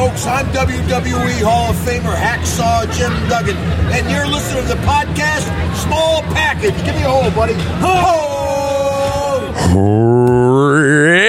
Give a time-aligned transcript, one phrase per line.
[0.00, 0.24] folks.
[0.26, 3.54] I'm WWE Hall of Famer Hacksaw Jim Duggan,
[3.92, 5.44] and you're listening to the podcast
[5.76, 6.74] Small Package.
[6.86, 7.52] Give me a hold, buddy.
[7.82, 8.38] Ho!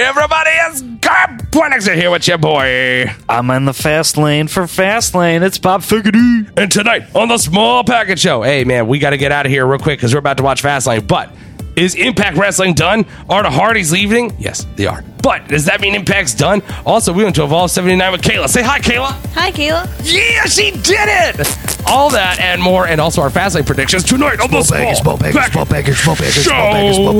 [0.08, 3.12] Everybody, it's Garb Poindexter here with your boy.
[3.28, 5.42] I'm in the fast lane for fast lane.
[5.42, 6.50] It's Bob Figgity.
[6.56, 9.52] And tonight on the Small Package Show, hey man, we got to get out of
[9.52, 11.06] here real quick because we're about to watch Fastlane.
[11.06, 11.30] But
[11.76, 13.06] is Impact Wrestling done?
[13.28, 14.34] Are the Hardys leaving?
[14.38, 15.02] Yes, they are.
[15.22, 16.62] But does that mean Impact's done?
[16.84, 18.48] Also, we went to Evolve 79 with Kayla.
[18.48, 19.12] Say hi, Kayla.
[19.34, 19.86] Hi, Kayla.
[20.02, 21.88] Yeah, she did it!
[21.88, 25.16] All that and more, and also our Fastlane predictions tonight on the Small package, small
[25.18, 26.66] package, small package, small package, small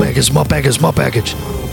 [0.01, 1.35] package, small package, small package, small package.
[1.35, 1.72] So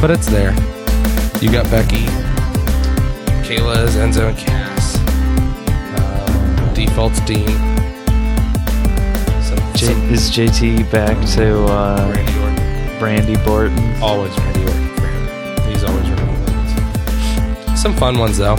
[0.00, 0.52] But it's there.
[1.42, 2.06] You got Becky,
[3.46, 4.96] Kayla's Enzo and Cass.
[5.98, 7.46] Uh, default's Dean.
[9.42, 12.98] Some, J- some is JT back to uh, Randy Orton.
[12.98, 14.02] Brandy Borton?
[14.02, 15.70] Always Randy Orton for him.
[15.70, 17.76] He's always Randy Orton.
[17.76, 18.56] Some fun ones though.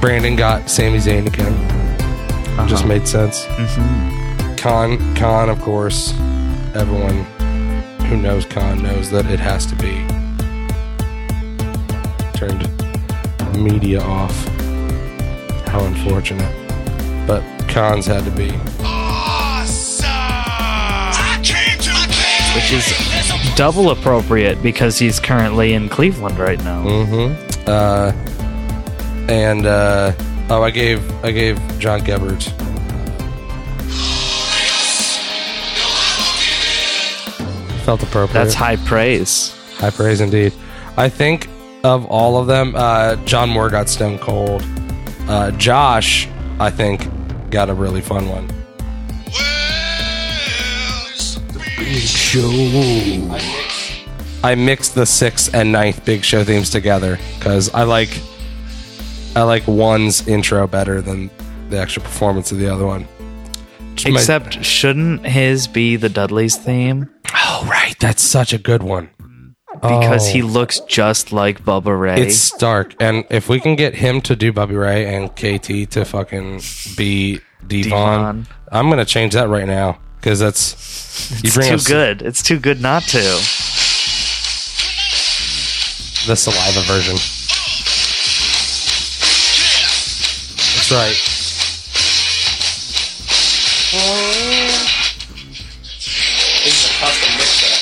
[0.00, 2.68] Brandon got Sami Zayn again.
[2.68, 3.44] Just made sense.
[3.44, 4.56] Mm-hmm.
[4.56, 6.12] Khan, Khan, of course.
[6.74, 7.24] Everyone
[8.06, 10.01] who knows Khan knows that it has to be
[12.48, 14.34] turned media off.
[15.68, 16.50] How unfortunate.
[17.26, 18.50] But Khan's had to be.
[22.54, 26.84] Which is double appropriate because he's currently in Cleveland right now.
[26.84, 27.64] Mm-hmm.
[27.66, 28.12] Uh,
[29.30, 30.12] and uh,
[30.50, 32.42] oh, I gave I gave John Gebert.
[37.84, 38.32] Felt appropriate.
[38.32, 39.56] That's high praise.
[39.76, 40.52] High praise indeed.
[40.96, 41.48] I think
[41.84, 44.64] of all of them, uh, John Moore got Stone Cold.
[45.28, 46.28] Uh, Josh,
[46.58, 47.08] I think,
[47.50, 48.48] got a really fun one.
[51.94, 52.48] Show.
[54.44, 58.20] I mixed the sixth and ninth Big Show themes together because I like
[59.36, 61.30] I like one's intro better than
[61.70, 63.06] the actual performance of the other one.
[64.04, 67.10] Except, shouldn't his be the Dudley's theme?
[67.34, 69.10] oh right, that's such a good one.
[69.80, 70.32] Because Oh.
[70.32, 72.20] he looks just like Bubba Ray.
[72.20, 76.04] It's Stark, and if we can get him to do Bubba Ray and KT to
[76.04, 76.60] fucking
[76.96, 78.46] be Devon, Devon.
[78.70, 82.22] I'm gonna change that right now because that's you It's bring too good.
[82.22, 83.18] It's too good not to.
[86.26, 87.16] the saliva version.
[90.76, 91.18] That's right.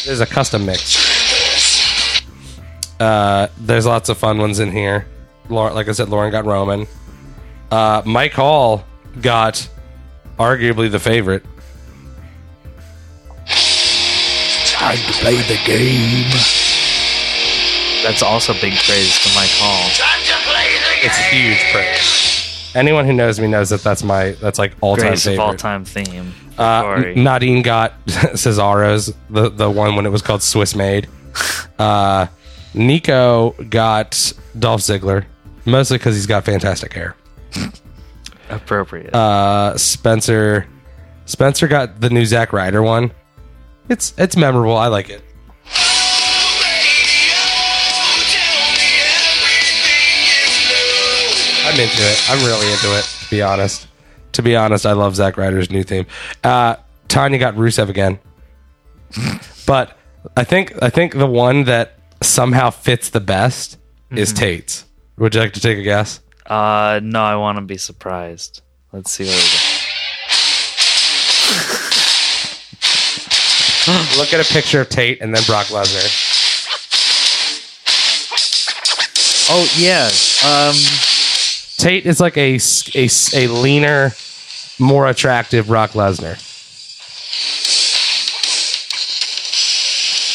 [0.05, 0.97] There's a custom mix.
[3.01, 5.07] Uh, there's lots of fun ones in here.
[5.49, 6.87] Lauren, like I said, Lauren got Roman.
[7.71, 8.85] Uh, Mike Hall
[9.21, 9.69] got
[10.39, 11.43] arguably the favorite.
[14.67, 16.31] Time to play the game.
[18.03, 19.91] That's also big praise to Mike Hall.
[21.03, 22.73] It's huge praise.
[22.75, 25.45] Anyone who knows me knows that that's my that's like all time Greatest of favorite.
[25.45, 26.33] all time theme.
[26.55, 27.15] for Uh, Corey.
[27.17, 31.09] Nadine got Cesaro's the the one when it was called Swiss Made.
[31.79, 32.27] Uh,
[32.75, 35.25] Nico got Dolph Ziggler
[35.65, 37.17] mostly because he's got fantastic hair.
[38.49, 39.15] Appropriate.
[39.15, 40.67] Uh, Spencer
[41.27, 43.13] Spencer got the new Zack Ryder one.
[43.89, 44.77] It's it's memorable.
[44.77, 45.23] I like it.
[51.67, 52.31] I'm into it.
[52.31, 53.05] I'm really into it.
[53.05, 53.87] To be honest,
[54.33, 56.07] to be honest, I love Zack Ryder's new theme.
[56.43, 56.77] Uh,
[57.07, 58.19] Tanya got Rusev again,
[59.67, 59.97] but
[60.37, 62.00] I think I think the one that
[62.31, 63.77] somehow fits the best
[64.11, 64.85] is Tate's.
[65.19, 66.21] Would you like to take a guess?
[66.47, 68.63] uh, no, I want to be surprised.
[68.93, 69.67] Let's see what we got.
[74.19, 76.29] Look at a picture of Tate and then Brock Lesnar.
[79.53, 80.09] Oh yeah.
[80.47, 80.77] Um,
[81.77, 82.59] Tate is like a,
[82.95, 84.13] a, a leaner,
[84.79, 86.39] more attractive Brock Lesnar.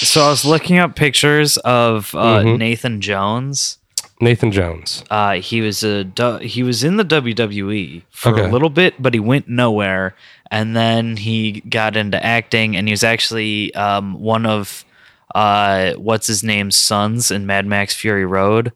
[0.06, 2.58] So I was looking up pictures of uh, Mhm.
[2.58, 3.80] Nathan Jones.
[4.22, 5.04] Nathan Jones.
[5.12, 6.06] Uh, he was a
[6.42, 8.46] he was in the WWE for Okay.
[8.46, 10.16] a little bit, but he went nowhere.
[10.52, 14.86] And then he got into acting, and he was actually um, one of
[15.34, 18.72] uh, what's his name's sons in Mad Max Fury Road.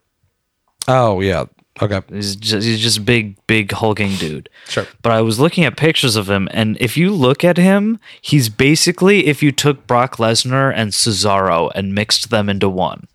[0.88, 1.46] Oh yeah,
[1.82, 2.02] Okay.
[2.10, 4.50] He's just he's just big, big hulking dude.
[4.68, 4.86] Sure.
[5.02, 8.50] But I was looking at pictures of him, and if you look at him, he's
[8.50, 13.08] basically if you took Brock Lesnar and Cesaro and mixed them into one.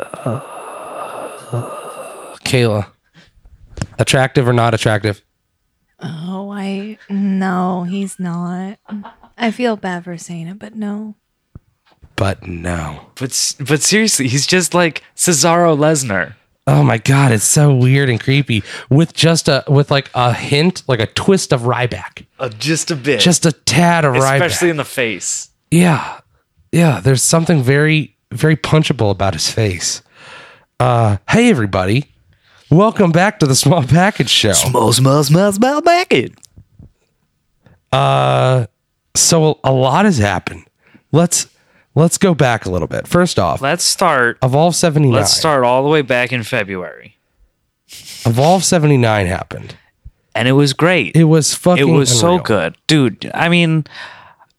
[0.00, 0.40] Uh,
[2.44, 2.88] Kayla.
[3.98, 5.22] Attractive or not attractive?
[6.00, 8.78] Oh, I no, he's not.
[9.38, 11.14] I feel bad for saying it, but no.
[12.16, 13.06] But no.
[13.16, 16.34] But but seriously, he's just like Cesaro Lesnar.
[16.66, 18.62] Oh my god, it's so weird and creepy.
[18.88, 22.24] With just a with like a hint, like a twist of Ryback.
[22.38, 25.50] Uh, just a bit, Just a tad of especially in the face.
[25.70, 26.20] Yeah.
[26.72, 27.00] Yeah.
[27.00, 30.00] There's something very, very punchable about his face.
[30.80, 32.10] Uh hey everybody.
[32.70, 34.52] Welcome back to the small package show.
[34.52, 36.32] Small, small, small, small package.
[37.92, 38.66] Uh,
[39.16, 40.64] So a lot has happened.
[41.12, 41.46] Let's
[41.94, 43.06] let's go back a little bit.
[43.06, 44.38] First off, Let's start.
[44.42, 45.12] Evolve 79.
[45.12, 47.16] Let's start all the way back in February,
[48.26, 49.76] Evolve 79 happened.
[50.34, 51.14] and it was great.
[51.14, 53.84] It was fucking it was so good dude i mean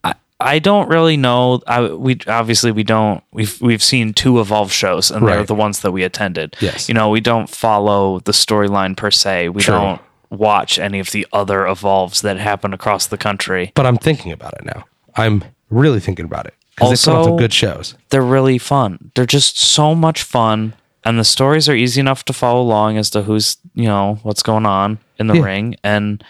[0.03, 4.71] i i don't really know i we obviously we don't we've we've seen two evolve
[4.71, 6.87] shows and they're the ones that we attended Yes.
[6.87, 9.73] you know we don't follow the storyline per se we True.
[9.75, 14.31] don't watch any of the other evolves that happen across the country But I'm thinking
[14.31, 14.85] about it now.
[15.15, 16.53] I'm really thinking about it.
[16.75, 17.95] Because they put on some good shows.
[18.10, 20.74] they're really fun they're just so much fun
[21.04, 24.44] and the stories are easy enough to follow along as to who's you know what's
[24.44, 25.44] going on in the Yeah.
[25.44, 26.24] ring and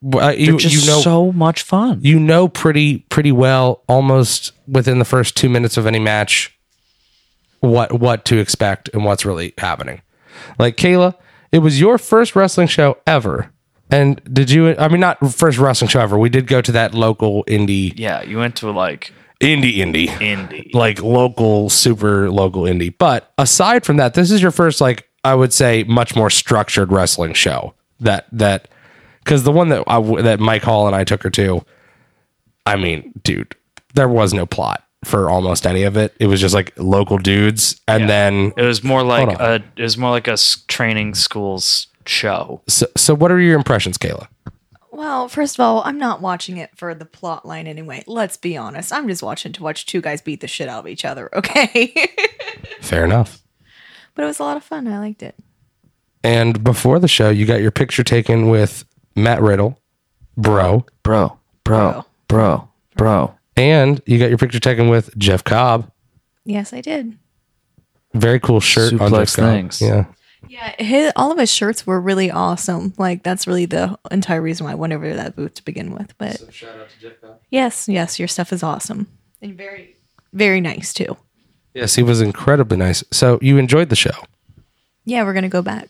[0.00, 3.82] Well, uh, they're you, just you know so much fun you know pretty pretty well
[3.88, 6.56] almost within the first two minutes of any match
[7.60, 10.00] what what to expect and what's really happening.
[10.58, 11.14] Like Kayla,
[11.50, 13.50] it was your first wrestling show ever.
[13.90, 16.16] And did you I mean not first wrestling show ever.
[16.18, 20.08] We did go to that local indie yeah you went to like indie indie.
[20.08, 22.94] indie like local, super local indie.
[22.96, 26.92] But aside from that, this is your first, like I would say, much more structured
[26.92, 27.74] wrestling show.
[28.00, 28.68] That that
[29.24, 31.64] because the one that I, that Mike Hall and I took her to,
[32.64, 33.54] I mean, dude,
[33.94, 36.14] there was no plot for almost any of it.
[36.18, 39.98] It was just like local dudes, and then It was more like a it was
[39.98, 40.36] more like a
[40.68, 42.62] training school's show.
[42.68, 44.28] so, so what are your impressions, Kayla?
[44.98, 48.02] Well, first of all, I'm not watching it for the plot line anyway.
[48.08, 48.92] Let's be honest.
[48.92, 51.94] I'm just watching to watch two guys beat the shit out of each other, okay?
[52.80, 53.40] Fair enough.
[54.16, 54.88] but it was a lot of fun.
[54.88, 55.36] I liked it.
[56.24, 58.84] And before the show, you got your picture taken with
[59.14, 59.80] Matt Riddle,
[60.36, 63.34] bro, Bro, bro, bro, bro.
[63.56, 65.92] and you got your picture taken with Jeff Cobb.
[66.44, 67.16] Yes, I did.
[68.14, 69.44] Very cool shirt on Suplex Jeff Cobb.
[69.44, 69.80] things.
[69.80, 70.06] Yeah.
[70.48, 72.92] Yeah, his, all of his shirts were really awesome.
[72.98, 75.92] Like that's really the entire reason why I went over to that booth to begin
[75.92, 76.16] with.
[76.18, 77.20] But so shout out to Jeff.
[77.20, 77.40] Bell.
[77.50, 79.08] yes, yes, your stuff is awesome
[79.42, 79.96] and very,
[80.32, 81.16] very nice too.
[81.74, 83.02] Yes, he was incredibly nice.
[83.10, 84.12] So you enjoyed the show.
[85.04, 85.88] Yeah, we're gonna go back.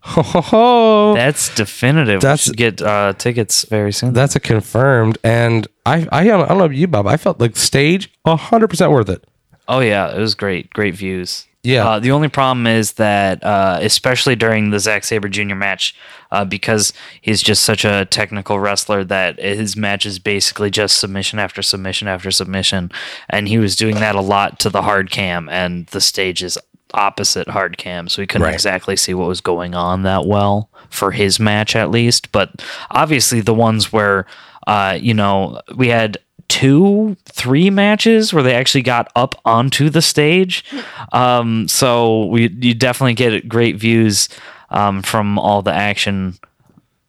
[0.00, 1.14] Ho, ho, ho.
[1.14, 2.20] That's definitive.
[2.20, 4.12] That's- That's get uh, tickets very soon.
[4.12, 5.16] That's a confirmed.
[5.24, 7.06] And I, I, don't- I don't know about you, Bob.
[7.06, 9.24] I felt like stage hundred percent worth it.
[9.68, 10.70] oh yeah, it was great.
[10.74, 11.46] Great views.
[11.64, 11.88] Yeah.
[11.88, 15.54] Uh, the only problem is that, uh, especially during the Zack Sabre Jr.
[15.54, 15.96] match,
[16.30, 21.38] uh, because he's just such a technical wrestler that his match is basically just submission
[21.38, 22.92] after submission after submission,
[23.30, 26.58] and he was doing that a lot to the hard cam, and the stage is
[26.92, 28.54] opposite hard cam, so we couldn't Right.
[28.54, 32.30] exactly see what was going on that well for his match at least.
[32.30, 34.26] But obviously, the ones where,
[34.66, 40.02] uh, you know, we had two, three matches where they actually got up onto the
[40.02, 40.64] stage.
[41.12, 44.28] Um, so we you definitely get great views
[44.70, 46.38] um, from all the action.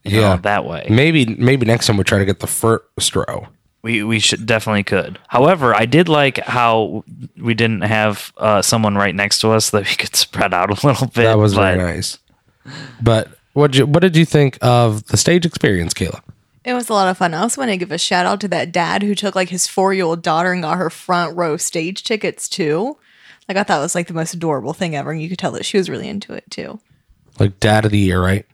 [0.04, 0.36] Yeah.
[0.36, 0.86] know, that way.
[0.88, 3.48] Maybe, maybe next time we try to get the first row.
[3.82, 5.20] We we should definitely could.
[5.28, 7.04] However, I did like how
[7.38, 10.88] we didn't have uh, someone right next to us that we could spread out a
[10.88, 11.24] little bit.
[11.24, 12.18] That was but very nice.
[13.02, 16.22] But what you, what did you think of the stage experience, Kayla?
[16.66, 17.36] It was a lot of fun.
[17.36, 19.68] I also want to give a shout out to that dad who took like his
[19.68, 22.98] four year old daughter and got her front row stage tickets too.
[23.48, 25.52] Like I thought it was like the most adorable thing ever, and you could tell
[25.52, 26.80] that she was really into it too.
[27.40, 28.48] Like dad of the year, right?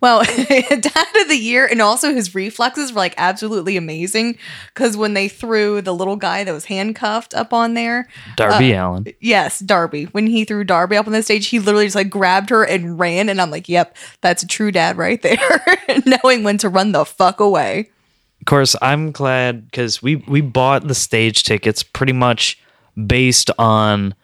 [0.00, 4.38] Well, dad of the year, and also his reflexes were like absolutely amazing.
[4.72, 9.06] Because when they threw the little guy that was handcuffed up on there, Darby Allin.
[9.20, 10.04] yes, Darby.
[10.06, 12.98] When he threw Darby up on the stage, he literally just like grabbed her and
[12.98, 13.28] ran.
[13.28, 15.60] And I'm like, yep, that's a true dad right there,
[16.06, 17.90] knowing when to run the fuck away.
[18.40, 22.58] Of course, I'm glad because we we bought the stage tickets pretty much
[23.06, 24.14] based on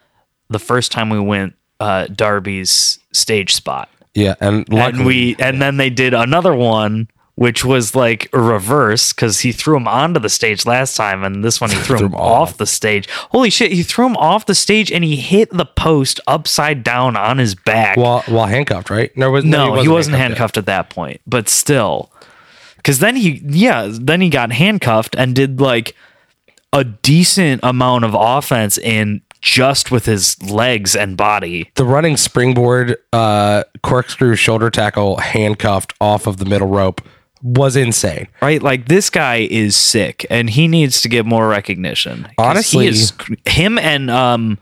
[0.51, 3.89] the first time we went uh, Darby's stage spot.
[4.15, 7.09] Yeah, and luckily, and we and then they did another one
[7.41, 11.43] which was like a reverse because he threw him onto the stage last time, and
[11.43, 12.51] this one he threw, him him off.
[12.51, 12.57] off.
[12.59, 13.09] the stage.
[13.09, 13.73] Holy shit!
[13.73, 17.55] He threw him off the stage, and he hit the post upside down on his
[17.55, 17.97] back.
[17.97, 19.17] While while handcuffed, right?
[19.17, 20.23] No, was, no, he wasn't, yet.
[20.23, 22.13] handcuffed at that point, but still,
[22.77, 25.97] because then he, yeah, then he got handcuffed and did like
[26.75, 31.71] a decent amount of offense in just with his legs and body.
[31.75, 37.01] The running springboard uh, corkscrew shoulder tackle handcuffed off of the middle rope
[37.43, 38.29] was insane.
[38.43, 38.63] right?
[38.63, 42.29] Like this guy is sick, and he needs to get more recognition.
[42.37, 43.13] Honestly- he is,
[43.47, 44.59] him and um,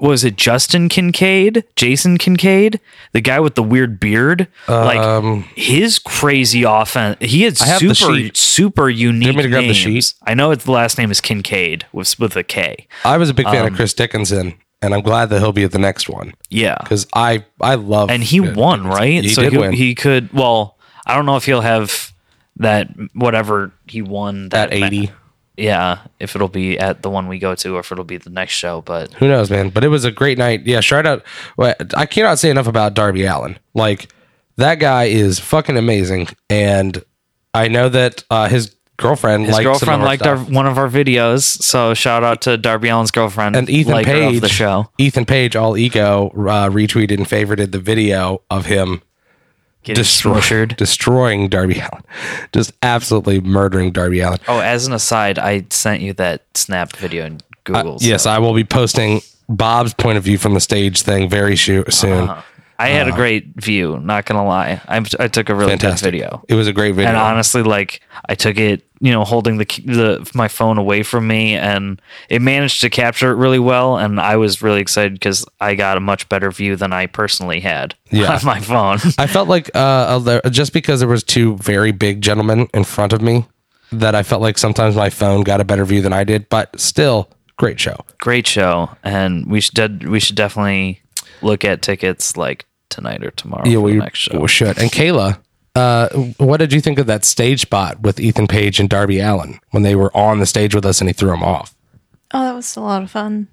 [0.00, 2.80] was it Justin Kincaid, Jason Kincaid,
[3.12, 4.48] the guy with the weird beard?
[4.68, 7.18] like his crazy offense.
[7.20, 10.14] He had Um, super super unique me to grab the sheet?
[10.26, 12.86] I know it's the last name is Kincaid with with a K.
[13.04, 15.64] I was a big Um, fan of Chris Dickinson, and I'm glad that he'll be
[15.64, 19.22] at the next one Yeah, because I I love and he won, right?
[19.22, 20.32] He so did he, win he could.
[20.32, 20.76] Well,
[21.06, 22.12] I don't know if he'll have
[22.56, 25.10] that whatever he won at that ma- 80.
[25.56, 28.30] Yeah, if it'll be at the one we go to or if it'll be the
[28.30, 28.80] next show.
[28.80, 29.70] But Who knows, man?
[29.70, 30.66] But it was a great night.
[30.66, 31.22] Yeah, shout out.
[31.58, 33.58] I cannot say enough about Darby Allin.
[33.74, 34.12] Like
[34.56, 37.02] that guy is fucking amazing, and
[37.52, 41.42] I know that uh, his girlfriend, his liked girlfriend liked our, one of our videos,
[41.42, 44.90] so shout out to Darby Allin's girlfriend and Ethan Page, of the show.
[44.98, 49.02] Ethan Page, all ego, uh, retweeted and favorited the video of him
[49.82, 50.76] Getting destroy- smushered.
[50.76, 52.02] destroying Darby Allin,
[52.52, 54.38] just absolutely murdering Darby Allin.
[54.46, 57.94] Oh, as an aside, I sent you that snap video in Google.
[57.94, 61.56] Uh, yes, I will be posting Bob's point of view from the stage thing very
[61.56, 61.84] soon.
[61.88, 62.42] Uh-huh.
[62.80, 63.98] I had a great view.
[64.00, 66.44] Not gonna lie, I, I took a really Fantastic good video.
[66.48, 67.08] It was a great video.
[67.08, 71.26] And honestly, like I took it, you know, holding the the my phone away from
[71.26, 73.98] me, and it managed to capture it really well.
[73.98, 77.60] And I was really excited because I got a much better view than I personally
[77.60, 78.34] had Yeah.
[78.36, 78.98] on my phone.
[79.18, 83.20] I felt like uh, just because there was two very big gentlemen in front of
[83.20, 83.46] me,
[83.92, 86.48] that I felt like sometimes my phone got a better view than I did.
[86.48, 88.04] But still, great show.
[88.18, 91.02] Great show, and we should we should definitely
[91.42, 94.38] look at tickets like tonight or tomorrow Yeah, for we, the next show.
[94.40, 94.78] we should.
[94.78, 95.38] And Kayla,
[95.74, 99.58] uh, what did you think of that stage spot with Ethan Page and Darby Allin
[99.70, 101.74] when they were on the stage with us and he threw them off?
[102.32, 103.48] Oh, that was a lot of fun.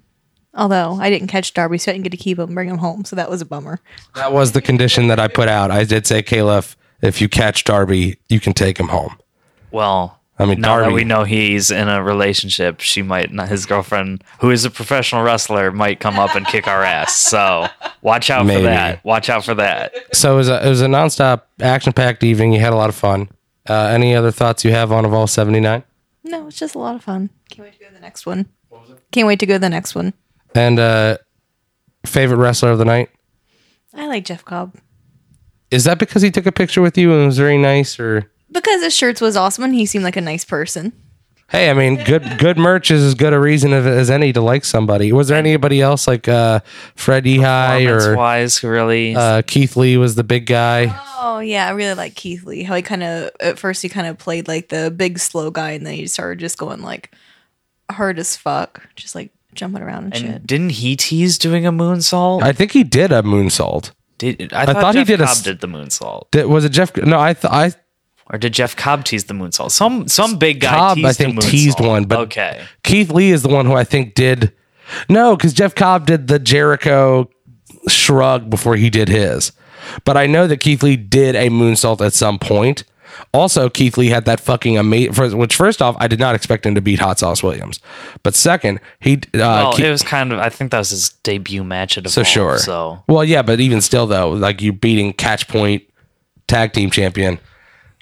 [0.54, 3.04] Although I didn't catch Darby, so I didn't get to keep him bring him home.
[3.04, 3.80] So that was a bummer.
[4.14, 5.70] That was the condition that I put out.
[5.70, 9.16] I did say, Kayla, if, if you catch Darby, you can take him home.
[9.70, 13.48] Well, I mean, now that we know he's in a relationship, she might not.
[13.48, 17.16] His girlfriend, who is a professional wrestler, might come up and kick our ass.
[17.16, 17.66] So
[18.02, 18.60] watch out Maybe.
[18.60, 19.04] for that.
[19.04, 19.94] Watch out for that.
[20.14, 22.52] So it was a, it was a nonstop, action packed evening.
[22.52, 23.28] You had a lot of fun.
[23.68, 25.82] Uh, any other thoughts you have on Evolve 79?
[26.24, 27.30] No, it's just a lot of fun.
[27.50, 28.46] Can't wait to go to the next one.
[29.10, 30.14] Can't wait to go to the next one.
[30.54, 31.18] And uh,
[32.06, 33.10] favorite wrestler of the night?
[33.94, 34.76] I like Jeff Cobb
[35.70, 38.82] Is that because he took a picture with you and was very nice, or because
[38.82, 40.92] his shirts was awesome and he seemed like a nice person.
[41.50, 44.40] hey, I mean, good good merch is as good a reason as- as any to
[44.42, 45.12] like somebody.
[45.12, 46.60] Was there anybody else like uh,
[46.94, 49.14] Fred Yehi or wise, really.
[49.16, 50.94] uh, Keith Lee was the big guy?
[51.20, 52.62] Oh yeah, I really like Keith Lee.
[52.64, 55.70] How he kind of at first he kind of played like the big slow guy,
[55.70, 57.12] and then he started just going like
[57.90, 60.46] hard as fuck, just like jumping around and, and shit.
[60.46, 62.42] didn't he tease doing a moonsault?
[62.42, 63.92] I think he did a moonsault.
[64.18, 66.70] did, I, thought, thought he did a Cobb s- did the moonsault, Did, was it
[66.70, 66.94] Jeff?
[66.98, 67.72] No, I th- I
[68.30, 69.70] or did Jeff Cobb tease the moonsault?
[69.70, 70.74] Some some big guy.
[70.74, 72.64] Cobb, teased I think, the teased one, but okay.
[72.82, 74.52] Keith Lee is the one who I think did.
[75.08, 77.28] No, because Jeff Cobb did the Jericho
[77.88, 79.52] shrug before he did his.
[80.04, 82.84] But I know that Keith Lee did a moonsault at some point.
[83.32, 85.36] Also, Keith Lee had that fucking amazing.
[85.38, 87.80] Which, first off, I did not expect him to beat Hot Sauce Williams.
[88.22, 89.14] But second, he.
[89.16, 90.38] Uh, Well, Ke- it was kind of.
[90.38, 92.58] I think that was his debut match at so Evolve, sure.
[92.58, 95.82] So well, yeah, but even still, though, like you beating Catch Point
[96.46, 97.38] tag team champion.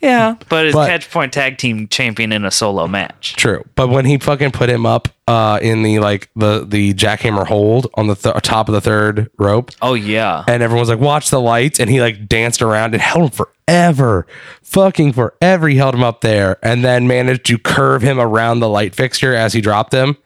[0.03, 3.35] Yeah, but his But- catch point tag team champion in a solo match.
[3.37, 7.47] True, but when he fucking put him up uh, in the like the the jackhammer
[7.47, 11.01] hold on the th- top of the third rope, Oh yeah, and everyone was like,
[11.01, 14.27] "Watch the lights," and he like danced around and held him forever,
[14.63, 15.69] fucking forever.
[15.69, 19.35] He held him up there, and then managed to curve him around the light fixture
[19.35, 20.17] as he dropped him.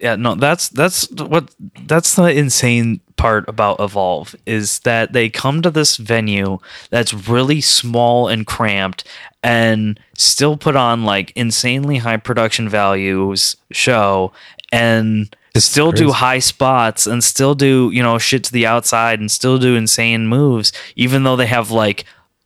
[0.00, 0.16] yeah.
[0.16, 1.54] No, that's that's what
[1.86, 6.58] that's the insane part about Evolve is that they come to this venue
[6.90, 9.04] that's really small and cramped
[9.42, 14.32] and still put on like insanely high production values show
[14.70, 19.30] and still do high spots and still do you know shit to the outside and
[19.30, 22.04] still do insane moves even though they have like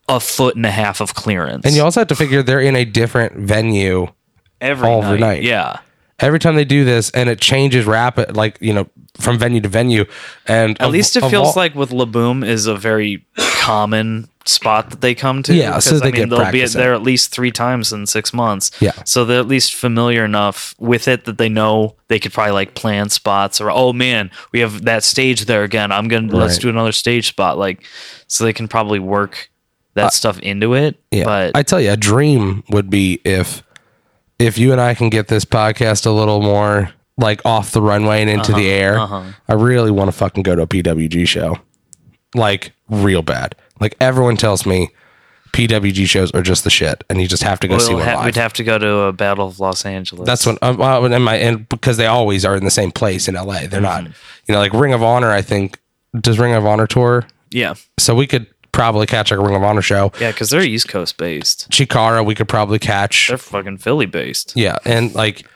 [0.09, 2.77] a foot and a half of clearance And you also have to figure they're in
[2.77, 4.09] a different venue
[4.61, 5.21] every all night.
[5.21, 5.43] night.
[5.43, 5.81] Yeah.
[6.19, 9.69] Every time they do this, and it changes rapid, like you know, from venue to
[9.69, 10.05] venue.
[10.47, 15.01] And At least it feels like with La Boom is a very common spot that
[15.01, 15.55] they come to.
[15.55, 16.71] Yeah, so because, they I mean, get they'll be in.
[16.71, 18.71] there at least three times in six months.
[18.81, 18.93] Yeah.
[19.05, 22.75] so they're at least familiar enough with it that they know they could probably like
[22.75, 25.93] plan spots or oh man, we have that stage there again.
[25.93, 27.85] I'm gonna let's do another stage spot like
[28.27, 29.51] so they can probably work
[29.95, 30.95] that stuff into it.
[30.95, 33.63] Uh, Yeah, but I tell you, a dream would be if
[34.39, 38.21] if you and I can get this podcast a little more like off the runway
[38.21, 38.99] and into Uh-huh, the air.
[39.49, 41.59] I really want to fucking go to a PWG show,
[42.35, 43.55] like real bad.
[43.81, 44.91] Like everyone tells me,
[45.53, 48.09] PWG shows are just the shit, and you just have to go see we'll one
[48.09, 48.25] ha- live.
[48.27, 50.27] we'd have to go to a Battle of Los Angeles.
[50.27, 53.29] That's what um, well, and my and because they always are in the same place
[53.29, 53.67] in LA.
[53.67, 54.11] They're not, you
[54.51, 55.31] know, like Ring of Honor.
[55.31, 55.79] I think
[56.21, 59.63] does Ring of Honor tour, yeah, so we could probably catch like a Ring of
[59.63, 60.13] Honor show.
[60.21, 61.69] yeah, because they're East Coast based.
[61.71, 63.29] Chikara, we could probably catch.
[63.29, 64.53] They're fucking Philly based.
[64.55, 65.47] Yeah, and like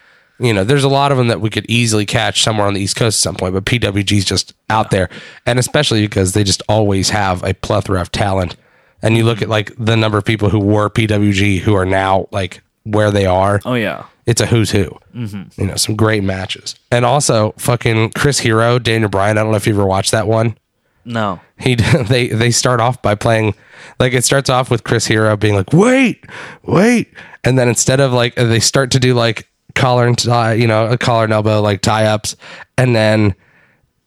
[0.40, 2.80] you know, there's a lot of them that we could easily catch somewhere on the
[2.80, 5.10] East Coast at some point, but PWG's just out there,
[5.44, 8.56] and especially because they just always have a plethora of talent.
[9.02, 12.26] And you look at like the number of people who were PWG who are now
[12.32, 13.60] like where they are.
[13.64, 14.06] Oh yeah.
[14.26, 14.98] It's a who's who.
[15.14, 15.60] Mm-hmm.
[15.60, 19.36] You know, some great matches, and also fucking Chris Hero, Daniel Bryan.
[19.36, 20.56] I don't know if you ever watched that one.
[21.04, 21.40] No.
[21.58, 21.74] He
[22.08, 23.54] they they start off by playing
[23.98, 26.24] like it starts off with Chris Hero being like wait
[26.62, 27.12] wait.
[27.44, 30.86] And then instead of like they start to do like collar and tie you know
[30.86, 32.36] a collar and elbow like tie ups
[32.76, 33.34] and then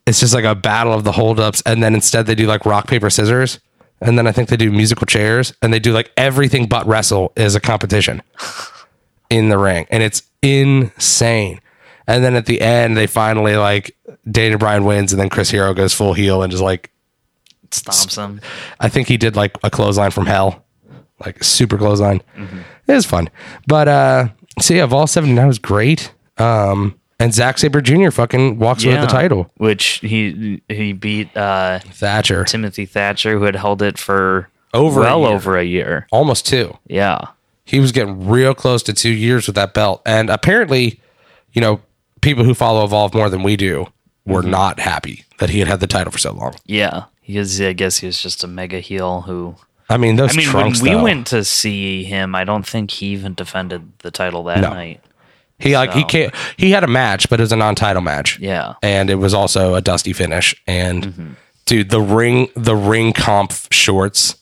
[0.06, 1.62] it's just like a battle of the holdups.
[1.66, 3.60] And then instead they do like rock paper scissors.
[4.02, 5.54] And then I think they do musical chairs.
[5.62, 8.22] And they do like everything but wrestle is a competition
[9.30, 9.88] in the ring.
[9.90, 11.62] And it's insane.
[12.08, 13.96] And then at the end, they finally like
[14.30, 16.92] Daniel Bryan wins, and then Chris Hero goes full heel and just like
[17.72, 18.40] Stomps him.
[18.80, 20.64] I think he did like a clothesline from hell,
[21.26, 22.22] like super clothesline.
[22.88, 23.30] It was fun,
[23.68, 24.28] but uh,
[24.60, 26.14] so yeah, Vol seventy nine was great.
[26.38, 28.10] Um, and Zack Sabre Jr.
[28.12, 29.50] fucking walks away with the title.
[29.58, 35.22] Which he he beat uh, Thatcher Timothy Thatcher, who had held it for Over well
[35.22, 35.30] year.
[35.30, 36.08] over a year.
[36.12, 36.78] almost two.
[36.88, 37.20] Yeah.
[37.66, 41.00] He was getting real close to two years with that belt, and apparently,
[41.54, 41.80] you know,
[42.24, 43.88] people who follow Evolve more than we do
[44.25, 46.56] were not happy that he had had the title for so long.
[46.65, 47.06] Yeah.
[47.22, 49.56] He is, I guess he was just a mega heel who.
[49.89, 50.82] I mean, those I mean, trunks.
[50.82, 51.03] when we though.
[51.03, 54.69] went to see him, I don't think he even defended the title that No.
[54.69, 55.02] night.
[55.60, 56.34] He like he can't.
[56.58, 58.39] He had a match, but it was a non-title match.
[58.39, 58.74] Yeah.
[58.82, 60.56] and it was also a dusty finish.
[60.67, 61.32] And Mm-hmm.
[61.65, 64.36] dude, the ring, the ring comp shorts,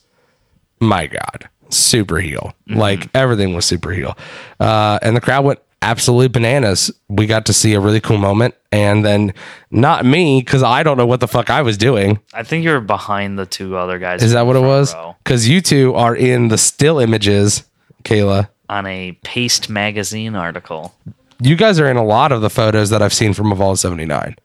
[0.80, 2.52] my god, super heel.
[2.68, 2.78] Mm-hmm.
[2.80, 4.16] Like everything was super heel.
[4.58, 6.90] Uh, and the crowd went absolutely bananas.
[7.08, 9.34] We got to see a really cool moment, and then
[9.70, 12.20] not me because I don't know what the fuck I was doing.
[12.32, 14.22] I think you're behind the two other guys.
[14.22, 14.94] Is that what it was?
[15.22, 17.64] Because you two are in the still images,
[18.04, 18.48] Kayla.
[18.68, 20.94] On a Paste magazine article.
[21.40, 24.36] you guys are in a lot of the photos that I've seen from Evolve 79.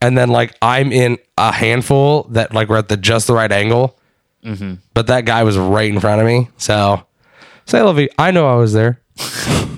[0.00, 3.50] And then like I'm in a handful that like were at the just the right
[3.50, 3.98] angle.
[4.44, 4.74] Mm-hmm.
[4.94, 6.48] But that guy was right in front of me.
[6.58, 7.04] So
[7.66, 9.00] say Lovey, I know I was there.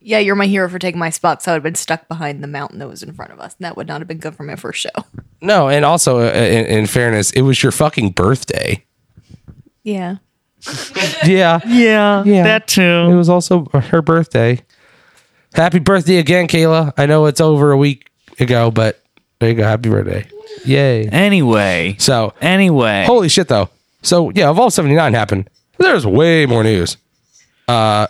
[0.00, 1.42] Yeah, you're my hero for taking my spot.
[1.42, 3.56] So I would have been stuck behind the mountain that was in front of us,
[3.58, 4.90] and that would not have been good for my first show.
[5.40, 8.84] No, and also uh, in, in fairness, it was your fucking birthday.
[9.82, 10.16] Yeah.
[11.24, 11.60] Yeah.
[11.66, 12.42] Yeah, Yeah.
[12.44, 12.82] that too.
[12.82, 14.60] It was also her birthday.
[15.54, 16.92] Happy birthday again, Kayla.
[16.96, 19.02] I know it's over a week ago, but
[19.38, 19.62] there you go.
[19.64, 20.26] Happy birthday.
[20.64, 21.08] Yay.
[21.08, 23.68] Anyway, So anyway, Holy shit, though.
[24.02, 25.48] So yeah, Evolve seventy nine happened.
[25.78, 26.96] There's way more news.
[27.68, 28.06] Uh,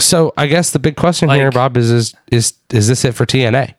[0.00, 3.26] so I guess the big question here, Bob, is is is is this it for
[3.26, 3.74] TNA?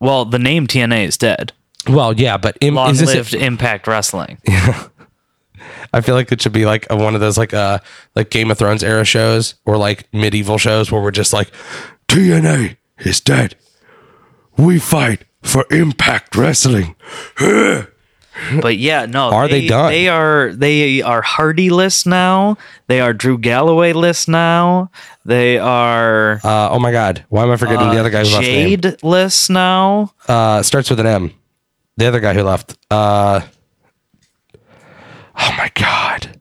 [0.00, 1.52] well, the name TNA is dead.
[1.88, 3.42] Well, yeah, but im- Long lived it?
[3.42, 4.38] Impact Wrestling.
[4.46, 4.88] Yeah.
[5.92, 7.78] I feel like it should be like a, one of those like uh
[8.14, 11.50] like Game of Thrones era shows or like medieval shows where we're just like
[12.08, 13.56] TNA is dead.
[14.56, 16.94] We fight for Impact Wrestling.
[18.62, 19.90] But yeah, no, Are they done?
[19.92, 22.56] They are they are Hardy list now.
[22.86, 24.90] They are Drew Galloway list now.
[25.24, 28.42] They are Uh, oh my God, why am I forgetting the other guy who left?
[28.46, 28.80] Name?
[28.80, 30.12] Jade list now.
[30.28, 31.32] Uh, starts with an M.
[31.96, 32.76] The other guy who left.
[32.90, 33.40] Uh,
[35.38, 36.38] oh my god.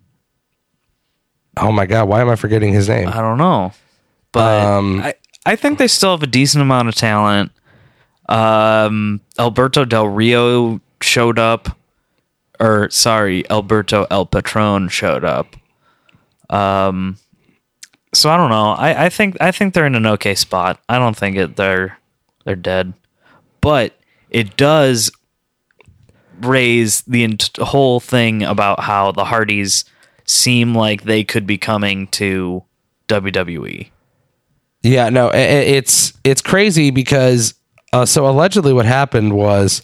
[1.58, 2.08] Oh my god.
[2.08, 3.08] Why am I forgetting his name?
[3.10, 3.74] I don't know,
[4.32, 5.14] but Um, I
[5.46, 7.52] I think they still have a decent amount of talent.
[8.28, 11.76] Um, Alberto Del Rio showed up,
[12.60, 15.56] or sorry, Alberto El Patron showed up.
[16.50, 17.18] Um,
[18.14, 18.72] so I don't know.
[18.72, 20.80] I, I think I think they're in an okay spot.
[20.90, 21.98] I don't think it they're
[22.46, 22.94] they're dead,
[23.62, 23.94] but
[24.30, 25.12] it does
[26.42, 29.86] raise the ent- whole thing about how the Hardys
[30.26, 32.64] seem like they could be coming to
[33.08, 33.90] WWE.
[34.82, 35.40] Yeah, no, i- i
[35.78, 37.54] it's it's crazy because
[37.92, 39.82] uh, so allegedly what happened was,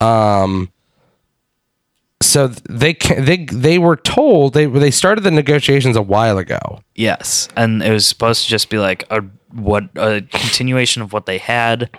[0.00, 0.70] um,
[2.22, 6.80] so they they they were told they they started the negotiations a while ago.
[6.94, 11.26] Yes, and it was supposed to just be like a what a continuation of what
[11.26, 11.90] they had,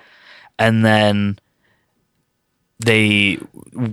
[0.59, 1.39] and then
[2.79, 3.39] they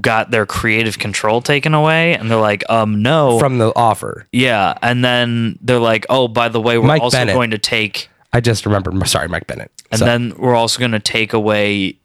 [0.01, 4.27] got their creative control taken away, and they're like, um, no, from the offer.
[4.33, 7.35] yeah, and then they're like, oh, by the way, we're Mike also Bennett.
[7.35, 9.07] going to take, I just remembered.
[9.09, 9.71] Sorry, Mike Bennett.
[9.91, 11.99] and So- then we're also going to take away.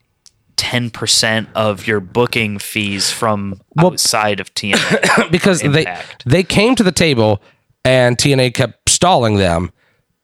[0.59, 5.31] 10% of your booking fees from outside of TNA.
[5.31, 6.25] because Impact.
[6.25, 7.41] they they came to the table
[7.85, 9.71] and TNA kept stalling them,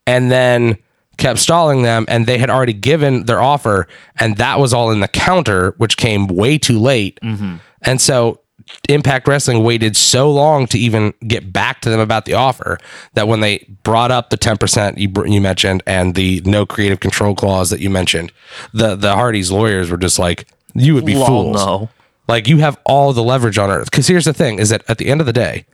[0.06, 0.76] and then
[1.16, 3.88] kept stalling them, and they had already given their offer,
[4.20, 7.56] and that was all in the counter, which came way too late, mm-hmm.
[7.82, 8.40] and so.
[8.88, 12.78] Impact Wrestling waited so long to even get back to them about the offer
[13.14, 17.34] that when they brought up the 10% you, you mentioned and the no creative control
[17.34, 18.32] clause that you mentioned,
[18.72, 21.56] the, the Hardy's lawyers were just like, you would be Lol, fools.
[21.56, 21.88] no.
[22.28, 23.90] Like you have all the leverage on earth.
[23.90, 25.64] Because here's the thing: is that at the end of the day,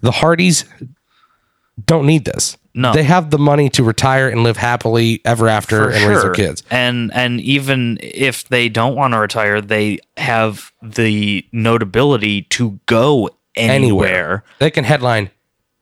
[0.00, 0.64] the Hardys
[1.86, 2.56] don't need this.
[2.72, 2.92] No.
[2.92, 6.32] they have the money to retire and live happily ever after For and raise their
[6.32, 6.62] kids.
[6.70, 13.30] And and even if they don't want to retire, they have the notability to go
[13.56, 13.74] anywhere.
[13.74, 15.30] Anywhere they can headline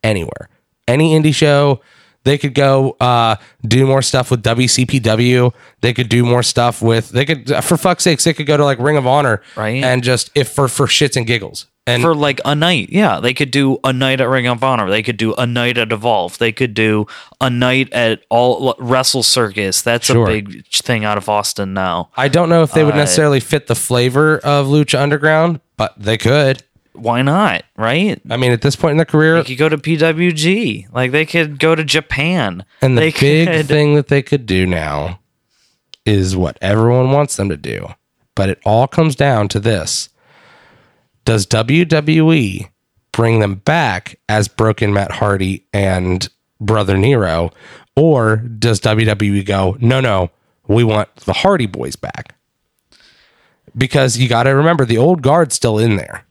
[0.02, 0.48] anywhere,
[0.87, 1.80] any indie show.
[2.24, 5.52] They could go uh, do more stuff with WCPW.
[5.81, 7.11] They could do more stuff with.
[7.11, 9.83] They could, for fuck's sakes, they could go to like Ring of Honor, Right.
[9.83, 13.33] And just if for for shits and giggles, and For like a night, yeah, they
[13.33, 14.90] could do a night at Ring of Honor.
[14.90, 16.37] They could do a night at Evolve.
[16.37, 17.07] They could do
[17.40, 19.81] a night at all Wrestle Circus.
[19.81, 20.28] That's Sure.
[20.28, 22.11] a big thing out of Austin now.
[22.14, 25.94] I don't know if they would Uh, necessarily fit the flavor of Lucha Underground, but
[25.96, 26.62] they could.
[27.00, 27.62] Why not?
[27.76, 28.20] Right?
[28.30, 30.92] I mean, at this point in their career, They could go to PWG.
[30.92, 32.64] Like they could go to Japan.
[32.82, 35.20] and the they big could, thing that they could do now
[36.04, 37.88] is what everyone wants them to do.
[38.34, 40.08] But it all comes down to this
[41.24, 42.68] Does WWE
[43.12, 46.28] bring them back as Broken Matt Hardy and
[46.61, 47.50] Brother Nero?
[47.96, 50.30] Or does WWE go, no, no,
[50.68, 52.37] we want the Hardy Boys back?
[53.76, 56.24] Because you got to remember the old guard's still in there.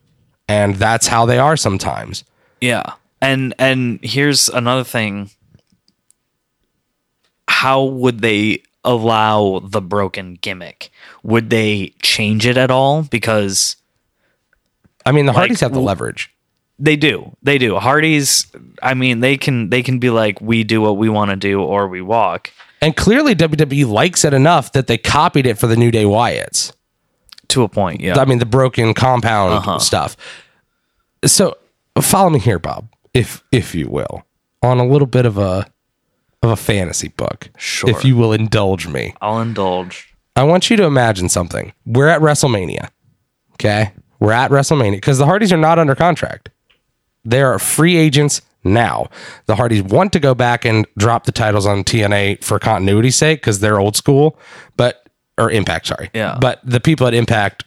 [0.48, 2.24] And that's how they are sometimes.
[2.62, 2.94] Yeah.
[3.22, 5.32] And and here's another thing.
[7.48, 10.92] How would they allow the broken gimmick?
[11.24, 13.04] Would they change it at all?
[13.04, 13.76] Because
[15.06, 16.34] I mean, the Like, Hardys have the leverage.
[16.80, 17.36] they do.
[17.42, 17.78] They do.
[17.78, 18.48] Hardy's
[18.82, 21.62] I mean, they can they can be like, we do what we want to do
[21.62, 22.52] or we walk.
[22.80, 26.74] And clearly, WWE likes it enough that they copied it for the New Day Wyatts.
[27.50, 28.20] To a point, yeah.
[28.20, 29.80] I mean, the broken compound uh-huh.
[29.80, 30.18] stuff.
[31.26, 31.58] So,
[32.02, 34.26] follow me here, Bob, if if you will,
[34.62, 35.66] on a little bit of a
[36.44, 37.90] of a fantasy book, Sure.
[37.90, 39.14] if you will indulge me.
[39.22, 40.14] I'll indulge.
[40.36, 41.74] I want you to imagine something.
[41.86, 42.90] We're at WrestleMania.
[43.54, 46.50] Okay, we're at WrestleMania because the Hardys are not under contract.
[47.26, 49.10] They are free agents now.
[49.48, 53.42] The Hardys want to go back and drop the titles on TNA for continuity's sake
[53.42, 54.38] because they're old school,
[54.76, 55.07] but
[55.38, 56.10] or Impact, sorry.
[56.14, 56.38] Yeah.
[56.40, 57.64] But the people at Impact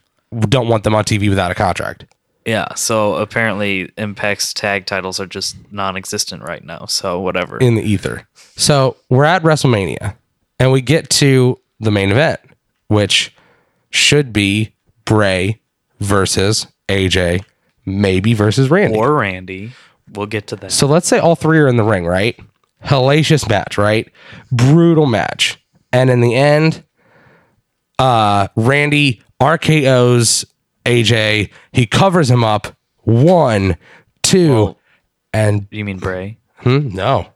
[0.48, 2.04] don't want them on TV without a contract.
[2.46, 2.74] Yeah.
[2.74, 6.87] So apparently Impact's tag titles are just non existent right now.
[6.87, 7.59] So whatever.
[7.59, 8.26] in the ether.
[8.56, 10.16] So we're at WrestleMania
[10.59, 12.40] and we get to the main event,
[12.88, 13.35] which
[13.90, 15.61] should be Bray
[16.00, 17.44] versus AJ,
[17.85, 18.96] maybe versus Randy.
[18.98, 19.72] or Randy.
[20.12, 20.72] We'll get to that.
[20.72, 22.38] so let's say all three are in the ring, right?
[22.85, 24.11] Hellacious match, right?
[24.50, 25.62] Brutal match.
[25.92, 26.83] And in the end,
[28.00, 30.44] uh, Randy RKO's
[30.86, 31.50] AJ.
[31.72, 32.76] He covers him up.
[33.02, 33.76] One,
[34.22, 34.78] two, Well-
[35.32, 36.38] and you mean Bray?
[36.56, 37.28] hmm, no.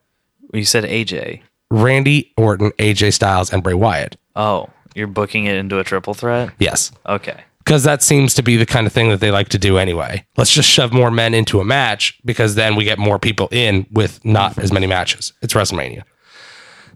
[0.52, 1.40] You said AJ.
[1.70, 4.16] Randy Orton, AJ Styles, and Bray Wyatt.
[4.36, 6.50] Oh, you're booking it into a triple threat?
[6.58, 6.92] Yes.
[7.06, 7.42] Okay.
[7.58, 10.24] Because that seems to be the kind of thing that they like to do anyway.
[10.36, 13.86] Let's just shove more men into a match because then we get more people in
[13.90, 15.32] with not as many matches.
[15.40, 16.02] It's WrestleMania.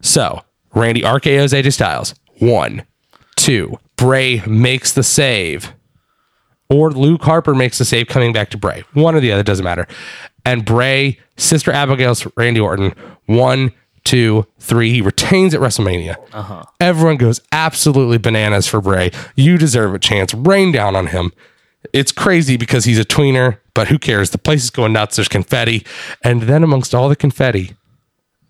[0.02, 0.42] So,
[0.74, 2.14] Randy RKO's AJ Styles.
[2.38, 2.84] One,
[3.48, 3.78] two.
[3.96, 5.72] Bray makes the save.
[6.68, 8.84] Or Luke Harper makes the save coming back to Bray.
[8.92, 9.86] One or the other, doesn't matter.
[10.44, 12.94] And Bray, Sister Abigail's Randy Orton.
[13.24, 13.72] One,
[14.04, 14.92] two, three.
[14.92, 16.16] He retains at WrestleMania.
[16.32, 16.62] Uh-huh.
[16.78, 19.10] Everyone goes absolutely bananas for Bray.
[19.34, 20.34] You deserve a chance.
[20.34, 21.32] Rain down on him.
[21.94, 24.30] It's crazy because he's a tweener, but who cares?
[24.30, 25.16] The place is going nuts.
[25.16, 25.86] There's confetti.
[26.22, 27.76] And then amongst all the confetti,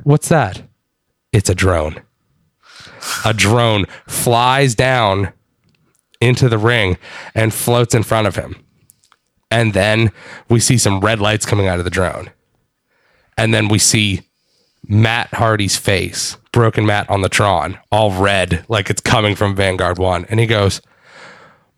[0.03, 0.63] what's that?
[1.33, 2.03] It's a drone.
[3.25, 5.33] A drone flies down
[6.21, 6.99] into the ring
[7.35, 8.57] and floats in front of him.
[9.51, 10.13] And then
[10.49, 12.31] we see some red lights coming out of the drone.
[13.37, 14.23] And then we see
[14.87, 19.99] Matt Hardy's face, Broken Matt on the Tron, all red, like it's coming from Vanguard
[19.99, 20.27] 1.
[20.29, 20.81] And he goes,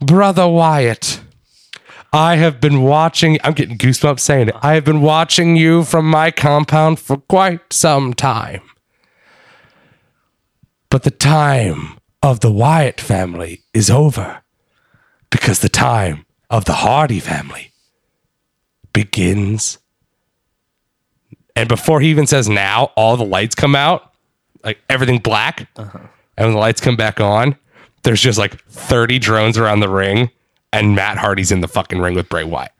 [0.00, 1.20] Brother Wyatt,
[2.12, 4.56] I have been watching, I'm getting goosebumps saying it.
[4.62, 8.62] I have been watching you from my compound for quite some time.
[10.90, 14.42] But the time of the Wyatt family is over
[15.30, 17.72] because the time of the Hardy family
[18.92, 19.78] begins.
[21.54, 24.12] And before he even says now, all the lights come out,
[24.64, 25.68] like everything black.
[25.76, 25.98] Uh-huh.
[26.36, 27.56] And when the lights come back on,
[28.02, 30.30] there's just like 30 drones around the ring,
[30.72, 32.72] and Matt Hardy's in the fucking ring with Bray Wyatt.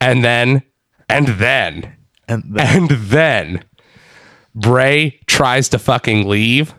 [0.00, 0.62] And then,
[1.08, 1.96] and then,
[2.28, 3.64] And then, and then
[4.54, 6.74] Bray tries to fucking leave.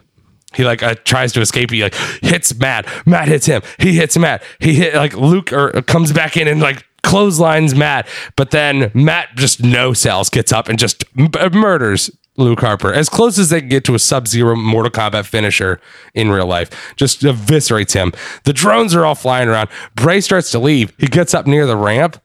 [0.53, 1.69] He like uh, tries to escape.
[1.69, 2.87] He like hits Matt.
[3.05, 3.61] Matt hits him.
[3.77, 4.43] He hits Matt.
[4.59, 8.07] He hit like Luke or comes back in and like clotheslines Matt.
[8.35, 12.91] But then Matt just no sells, gets up and just m- uh, murders Luke Harper
[12.93, 15.79] as close as they can get to a Sub Zero Mortal Kombat finisher
[16.13, 16.95] in real life.
[16.95, 18.11] Just eviscerates him.
[18.45, 19.69] The drones are all flying around.
[19.95, 20.93] Bray starts to leave.
[20.97, 22.19] He gets up near the ramp.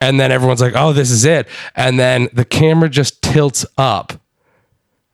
[0.00, 1.48] And then everyone's like, oh, this is it.
[1.74, 4.12] And then the camera just tilts up.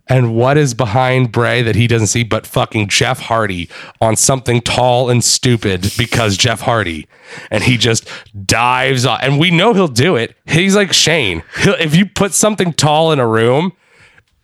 [0.07, 4.61] And what is behind Bray that he doesn't see but fucking Jeff Hardy on something
[4.61, 7.09] tall and stupid because Jeff Hardy.
[7.51, 8.07] And he just
[8.45, 9.21] dives off.
[9.23, 10.37] And we know he'll do it.
[10.45, 11.43] He's like Shane.
[11.63, 13.73] He'll, if you put something tall in a room,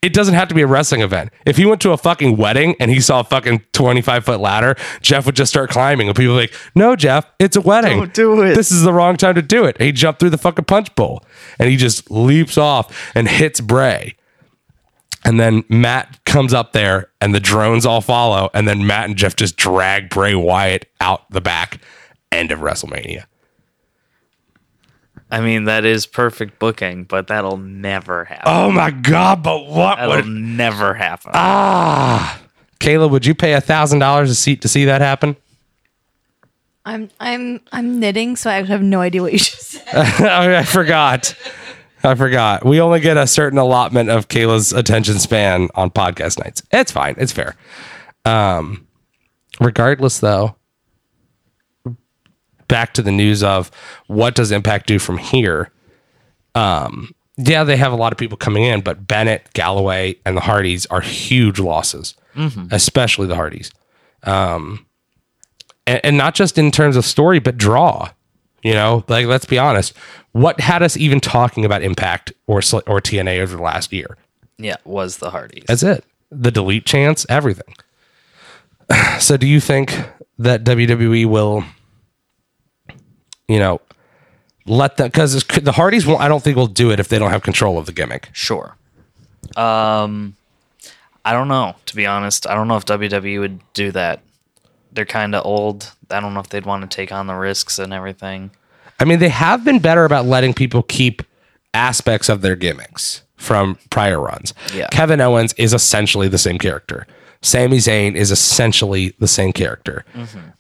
[0.03, 1.31] it doesn't have to be a wrestling event.
[1.45, 4.77] If he went to a fucking wedding and he saw a fucking 25 foot ladder,
[5.03, 6.09] Jeff would just start climbing.
[6.09, 7.99] And people would be like, no, Jeff, it's a wedding.
[7.99, 8.55] Don't do it.
[8.55, 9.77] This is the wrong time to do it.
[9.79, 11.23] And he jumped through the fucking punch bowl
[11.59, 14.17] and he just leaps off and hits Bray.
[15.25, 18.51] And then Matt comes up there and the drones all follow.
[18.55, 21.81] And then Matt and Jeff just drag Bray Wyatt out the back.
[22.33, 23.25] End of WrestleMania.
[25.31, 28.45] I mean, that is perfect booking, but that'll never happen.
[28.47, 30.27] Oh my God, but what that'll would.
[30.27, 31.31] never happen.
[31.35, 32.41] Ah.
[32.81, 35.37] Kayla, would you pay a thousand dollars a seat to see that happen?
[36.85, 39.87] I'm I'm I'm knitting, so I have no idea what you just said.
[39.95, 41.37] I forgot.
[42.03, 42.65] I forgot.
[42.65, 46.63] We only get a certain allotment of Kayla's attention span on podcast nights.
[46.71, 47.15] It's fine.
[47.19, 47.57] It's fair.
[48.25, 48.87] Um,
[49.61, 50.57] regardless, though,
[52.69, 53.71] back to the news of
[54.07, 55.71] what does Impact do from here?
[56.55, 60.41] Um, yeah, they have a lot of people coming in, but Bennett, Galloway, and the
[60.43, 62.15] Hardys are huge losses,
[62.71, 63.71] especially the Hardys.
[64.25, 64.87] Um,
[65.87, 68.11] and, and not just in terms of story, but draw.
[68.63, 69.95] You know, like let's be honest,
[70.33, 74.17] what had us even talking about Impact or or TNA over the last year?
[74.61, 75.65] yeah, was the Hardys.
[75.67, 76.05] That's it.
[76.31, 77.75] The delete chance, everything.
[79.21, 79.97] So, do you think
[80.39, 81.63] that WWE will,
[83.49, 83.81] you know,
[84.67, 86.21] let that because the Hardys won't?
[86.21, 88.31] I don't think will do it if they don't have control of the gimmick.
[88.33, 88.77] Sure.
[89.57, 90.37] Um,
[91.25, 91.77] I don't know.
[91.87, 94.23] To be honest, I don't know if WWE would do that.
[94.93, 95.93] They're kind of old.
[96.11, 98.51] I don't know if they'd want to take on the risks and everything.
[98.99, 101.23] I mean, they have been better about letting people keep
[101.73, 104.53] aspects of their gimmicks from prior runs.
[104.75, 104.89] Yeah.
[104.89, 107.07] Kevin Owens is essentially the same character.
[107.43, 110.05] Sami Zayn is essentially the same character.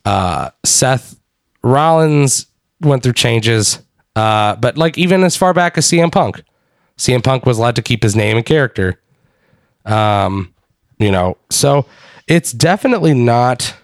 [0.07, 1.21] Uh, Seth
[1.63, 2.47] Rollins
[2.81, 3.81] went through changes,
[4.17, 6.43] uh, but like even as far back as CM Punk,
[6.97, 8.99] CM Punk was allowed to keep his name and character.
[9.85, 10.55] Um,
[10.99, 11.85] you know, so
[12.27, 13.75] it's definitely not.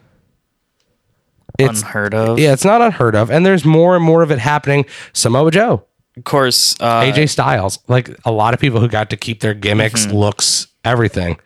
[1.59, 2.39] It's Unheard of.
[2.39, 4.85] yeah, it's not unheard of, and there's more and more of it happening.
[5.13, 5.85] Samoa Joe,
[6.17, 9.55] Of course, uh, AJ Styles, like a lot of people who got to keep their
[9.55, 11.39] gimmicks, looks, everything,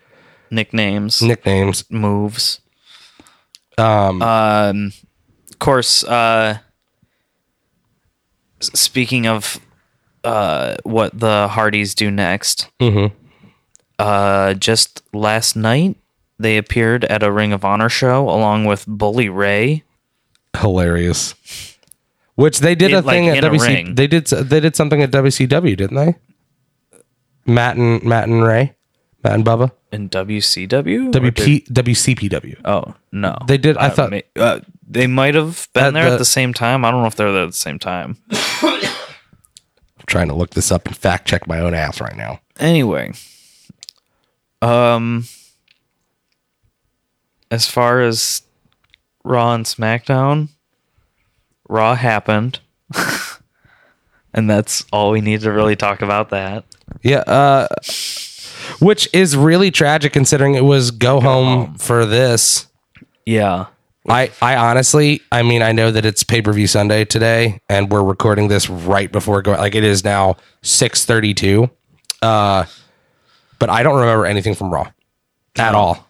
[0.50, 1.84] nicknames, nicknames.
[1.90, 2.60] moves.
[3.78, 6.58] Um, of course, uh,
[8.60, 9.58] speaking of
[10.24, 12.68] uh, what the Hardys do next,
[13.98, 15.96] uh, just last night
[16.38, 19.84] they appeared at a Ring of Honor show along with Bully Ray.
[20.58, 21.34] Hilarious.
[22.34, 23.96] Which they did In- a thing like, at WC.
[23.96, 26.14] They did they did something at WCW, didn't they?
[27.46, 28.74] Matt and Matt and Ray,
[29.24, 31.08] Matt and Bubba, In WCW?
[31.08, 32.60] Or did- WP WCPW.
[32.64, 36.04] oh no, They did- I Uh, thought- may- uh, they might have been At there
[36.06, 36.84] the- at the same time.
[36.84, 38.16] I don't know if they're there at the same time.
[38.62, 42.40] I'm trying to look this up and fact check my own ass right now.
[42.58, 43.12] Anyway,
[44.62, 45.24] um,
[47.50, 48.42] as far as
[49.24, 50.48] Raw and SmackDown,
[51.68, 52.60] Raw happened,
[54.34, 56.30] and that's all we need to really talk about.
[56.30, 56.64] That
[57.02, 57.68] Yeah, uh,
[58.80, 62.66] which is really tragic considering it was go, home, for this.
[63.26, 63.66] yeah,
[64.08, 67.90] I, I honestly, I mean, I know that it's pay per view Sunday today, and
[67.90, 69.58] we're recording this right before going.
[69.58, 71.70] Like it is now six thirty two.
[72.22, 72.64] Uh,
[73.58, 74.90] but I don't remember anything from Raw
[75.58, 76.08] at all.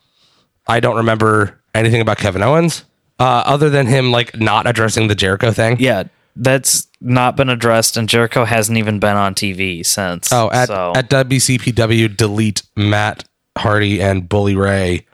[0.67, 2.85] I don't remember anything about Kevin Owens
[3.21, 5.77] uh, other than him like not addressing the Jericho thing.
[5.79, 6.05] Yeah,
[6.35, 10.33] that's not been addressed, and Jericho hasn't even been on TV since.
[10.33, 10.93] Oh, at, so.
[10.97, 13.25] at WCPW, delete Matt
[13.59, 15.07] Hardy and Bully Ray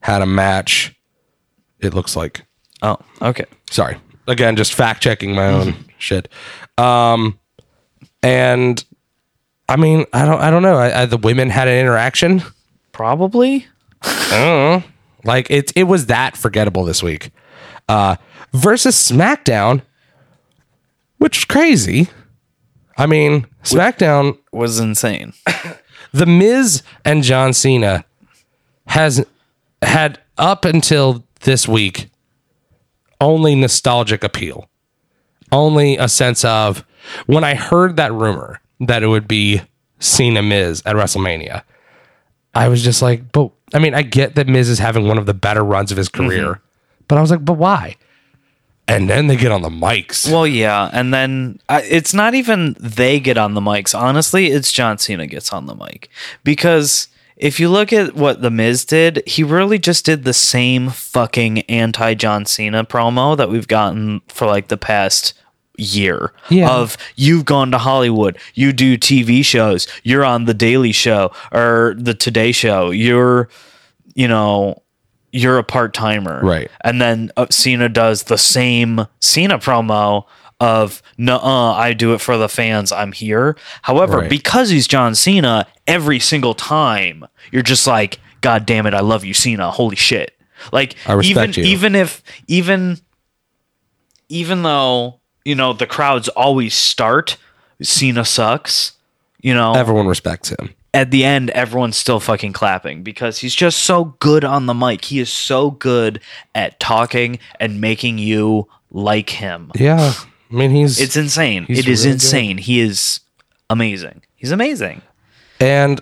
[0.00, 0.94] had a match.
[1.80, 2.46] It looks like.
[2.82, 3.44] oh, okay.
[3.70, 3.98] Sorry.
[4.26, 6.28] Again, just fact checking my own shit.
[6.76, 7.38] Um,
[8.22, 8.82] and
[9.68, 10.76] I mean, I don't, I don't know.
[10.76, 12.42] I, I, the women had an interaction.
[12.92, 13.66] Probably.
[15.24, 17.30] Like it, it was that forgettable this week.
[17.88, 18.16] Uh,
[18.52, 19.82] versus SmackDown,
[21.18, 22.08] which is crazy.
[22.96, 25.32] I mean, SmackDown Was insane.
[26.12, 28.04] The Miz and John Cena
[28.86, 29.26] has
[29.82, 32.08] had up until this week
[33.20, 34.68] only nostalgic appeal.
[35.52, 36.84] Only a sense of
[37.26, 39.62] when I heard that rumor that it would be
[39.98, 41.62] Cena Miz at WrestleMania,
[42.54, 45.26] I was just like, but I mean, I get that Miz is having one of
[45.26, 46.60] the better runs of his career,
[47.08, 47.96] but I was like, but why?
[48.86, 50.30] And then they get on the mics.
[50.32, 53.98] Well, yeah, and then uh, it's not even they get on the mics.
[53.98, 56.08] Honestly, it's John Cena gets on the mic
[56.42, 60.88] because if you look at what the Miz did, he really just did the same
[60.88, 65.34] fucking anti John Cena promo that we've gotten for like the past
[65.76, 66.70] year Yeah.
[66.70, 71.94] of you've gone to Hollywood, you do TV shows, you're on the Daily Show or
[71.98, 73.48] the Today Show, you're
[74.14, 74.82] you know
[75.32, 76.70] you're a part timer, Right.
[76.82, 80.24] And then uh, Cena does the same Cena promo
[80.60, 82.90] of "Nuh-uh, I do it for the fans.
[82.92, 84.30] I'm here." However, Right.
[84.30, 89.24] because he's John Cena, every single time you're just like, "God damn it, I love
[89.24, 89.70] you, Cena.
[89.70, 90.34] Holy shit!"
[90.72, 91.62] Like even you.
[91.64, 92.98] even if even
[94.28, 97.36] even though you know the crowds always start
[97.80, 98.92] Cena sucks,
[99.40, 100.74] you know, Everyone respects him.
[100.94, 105.04] At the end everyone's still fucking clapping because he's just so good on the mic.
[105.04, 106.20] He is so good
[106.54, 109.70] at talking and making you like him.
[109.74, 110.12] Yeah.
[110.50, 111.64] I mean, he's It's insane.
[111.66, 112.22] He's It is really good.
[112.22, 112.58] insane.
[112.58, 113.20] He is
[113.70, 114.22] amazing.
[114.36, 115.02] He's amazing.
[115.60, 116.00] and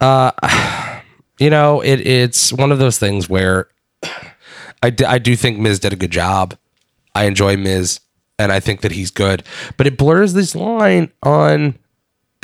[0.00, 0.30] uh
[1.38, 3.68] you know it it's one of those things where
[4.82, 6.56] I, d- I do think Miz did a good job.
[7.14, 8.00] I enjoy Miz
[8.38, 9.42] and I think that he's good,
[9.78, 11.78] but it blurs this line on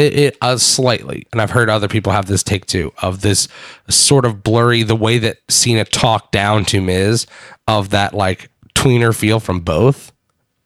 [0.01, 1.27] it, it uh, slightly.
[1.33, 3.47] And I've heard other people have this take too of this
[3.89, 7.27] sort of blurry the way that Cena talked down to Miz
[7.69, 10.11] of that like tweener feel from both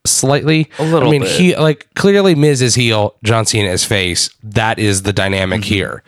[0.06, 0.70] slightly.
[0.78, 1.32] A little I mean, bit.
[1.40, 4.30] he like clearly Miz is heel, John Cena is face.
[4.42, 5.74] That is the dynamic Mm-hmm.
[5.74, 6.02] here.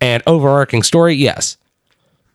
[0.00, 1.56] And overarching story, yes.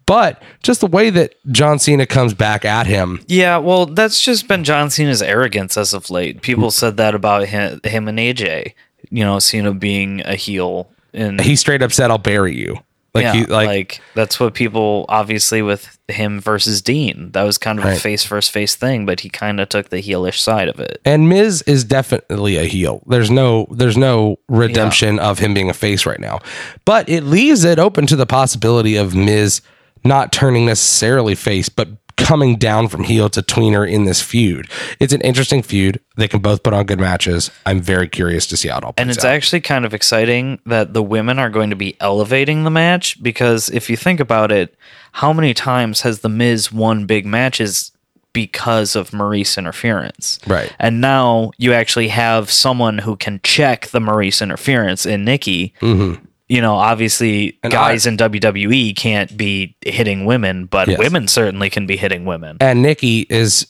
[0.05, 4.49] But just the way that John Cena comes back at him, Yeah, well, that's just
[4.49, 6.41] been John Cena's arrogance as of late.
[6.41, 8.73] People said that about him, him and AJ.
[9.09, 12.79] You know, Cena being a heel and he straight up said, "I'll bury you."
[13.13, 17.29] Like yeah, he like, like, that's what people obviously with him versus Dean.
[17.33, 20.01] That was kind of a face versus face thing, but he kind of took the
[20.01, 20.99] heelish side of it.
[21.05, 23.03] and Miz is definitely a heel.
[23.05, 26.39] There's no there's no redemption of him being a face right now.
[26.85, 29.61] But it leaves it open to the possibility of Miz
[30.03, 34.69] not turning necessarily face, but coming down from heel to tweener in this feud.
[34.99, 35.99] It's an interesting feud.
[36.15, 37.51] They can both put on good matches.
[37.65, 39.31] I'm very curious to see how it all plays And it's out.
[39.31, 43.69] actually kind of exciting that the women are going to be elevating the match because
[43.69, 44.75] if you think about it,
[45.13, 47.91] how many times has the Miz won big matches
[48.33, 50.39] because of Maryse interference?
[50.47, 50.73] Right.
[50.79, 55.73] And now you actually have someone who can check the Maryse interference in Nikki.
[55.81, 56.23] Mm-hmm.
[56.53, 60.99] You know, obviously, And guys I- in WWE can't be hitting women, but Yes.
[60.99, 62.57] women certainly can be hitting women.
[62.59, 63.65] and Nikki is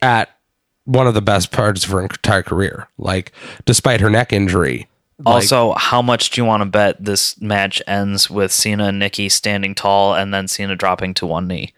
[0.00, 0.30] at
[0.86, 2.88] one of the best parts of her entire career.
[2.96, 3.32] Like,
[3.66, 4.86] despite her neck injury.
[5.24, 8.98] like- Also, how much do you want to bet this match ends with Cena and
[8.98, 11.72] Nikki standing tall and then Cena dropping to one knee?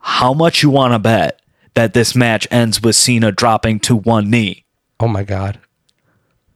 [0.00, 1.40] How much you want to bet
[1.74, 4.64] that this match ends with Cena dropping to one knee?
[4.98, 5.58] oh my god,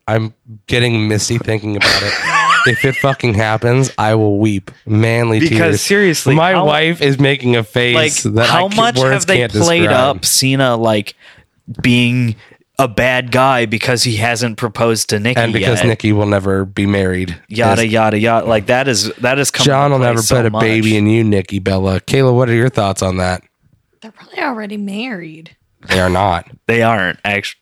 [0.08, 0.34] I'm
[0.66, 2.12] getting misty thinking about it.
[2.66, 5.50] if it fucking happens, I will weep manly tears.
[5.50, 5.80] Because tears.
[5.82, 9.26] seriously, my how- wife is making a face Like, that how I much words have
[9.26, 10.16] they played describe.
[10.16, 11.14] up Cena like
[11.82, 12.36] being
[12.78, 15.86] a bad guy because he hasn't proposed to Nikki And because yet?
[15.86, 18.46] Nikki will never be married, yada yada yada.
[18.46, 19.66] Like that is that is coming.
[19.66, 20.60] John will never so put a much.
[20.60, 22.00] baby in you, Nikki Bella.
[22.00, 23.42] Kayla, what are your thoughts on that?
[24.00, 25.56] They're probably already married.
[25.88, 26.50] They are not.
[26.66, 27.60] They aren't actually.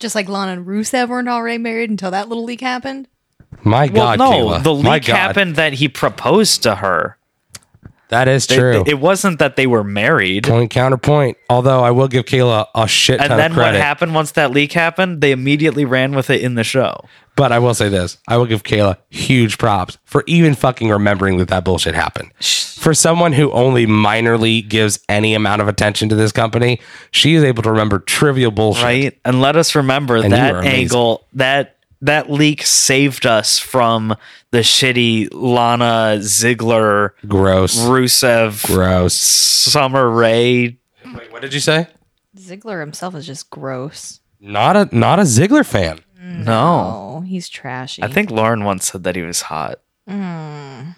[0.00, 3.06] Just like Lana and Rusev weren't already married until that little leak happened.
[3.64, 4.62] My Well, God, no, Kayla.
[4.62, 5.16] the My leak God.
[5.16, 7.16] happened that he proposed to her.
[8.08, 8.84] That is They- true.
[8.86, 10.46] it wasn't that they were married.
[10.46, 11.38] Point counterpoint.
[11.48, 13.80] Although I will give Kayla a shit ton And then of what credit.
[13.80, 15.22] happened once that leak happened?
[15.22, 17.04] They immediately ran with it in the show.
[17.36, 21.38] But I will say this: I will give Kayla huge props for even fucking remembering
[21.38, 22.32] that that bullshit happened.
[22.38, 26.80] For someone who only minorly gives any amount of attention to this company,
[27.12, 28.84] she is able to remember trivial bullshit.
[28.84, 29.18] right?
[29.24, 30.80] And let us remember you that amazing.
[30.80, 31.71] angle that
[32.02, 34.14] that leak saved us from
[34.50, 37.78] the shitty Lana Ziggler, Gross.
[37.78, 39.14] Rusev, Gross.
[39.14, 40.76] Summer Rae.
[41.04, 41.86] Wait, what did you say?
[42.36, 44.20] Ziggler himself is just gross.
[44.40, 46.00] Not a not a Ziggler fan.
[46.20, 46.44] Mm.
[46.44, 48.02] No, Oh, he's trashy.
[48.02, 49.80] I think Lauren once said that he was hot.
[50.08, 50.94] Mm.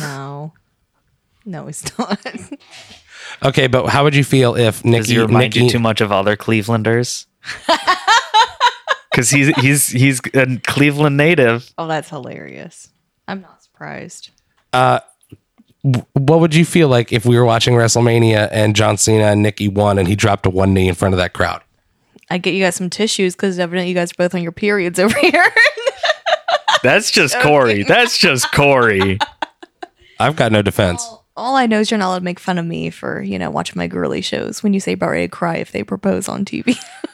[0.00, 0.52] no,
[1.44, 2.18] no, he's not.
[3.42, 6.00] Okay, but how would you feel if Does Nikki he remind Nikki you too much
[6.00, 7.26] of other Clevelanders?
[9.10, 11.72] Because he's he's he's a Cleveland native.
[11.78, 12.88] oh, that's hilarious.
[13.26, 14.30] I'm not surprised.
[14.72, 15.00] Uh,
[15.82, 19.66] what would you feel like if we were watching WrestleMania and John Cena and Nikki
[19.68, 21.62] won and he dropped a one knee in front of that crowd?
[22.28, 24.98] I get you guys some tissues because evidently you guys are both on your periods
[25.00, 25.44] over here.
[26.82, 27.82] That's just Corey.
[27.82, 29.18] That's just Corey.
[30.18, 31.06] I've got no defense.
[31.36, 33.50] All I know is you're not allowed to make fun of me for, you know,
[33.50, 36.44] watching my girly shows when you say about ready to cry if they propose on
[36.44, 36.76] TV.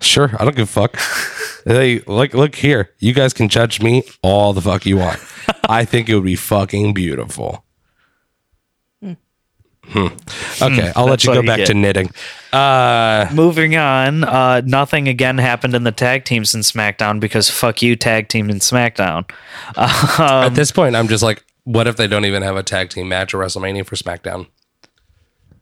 [0.00, 0.96] Sure, I don't give a fuck.
[1.64, 2.90] hey, look, look here.
[2.98, 5.18] You guys can judge me all the fuck you want.
[5.68, 7.64] I think it would be fucking beautiful.
[9.90, 10.08] Hmm.
[10.60, 11.66] Okay, I'll let That's you what go you back get.
[11.68, 12.10] to knitting.
[12.52, 17.80] Uh, Moving on, uh, nothing again happened in the tag teams in SmackDown because fuck
[17.80, 19.30] you, tag team in SmackDown.
[19.76, 23.08] at this point, I'm just like, what if they don't even have a tag team
[23.08, 24.48] match at WrestleMania for SmackDown?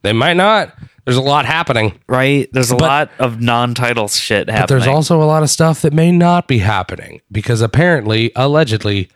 [0.01, 0.73] They might not.
[1.05, 1.97] There's a lot happening.
[2.07, 2.49] Right?
[2.51, 4.61] There's a lot of non-title shit happening.
[4.63, 9.09] But there's also a lot of stuff that may not be happening because apparently, allegedly,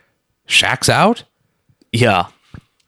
[0.48, 1.24] Shaq's out.
[1.92, 2.26] yeah,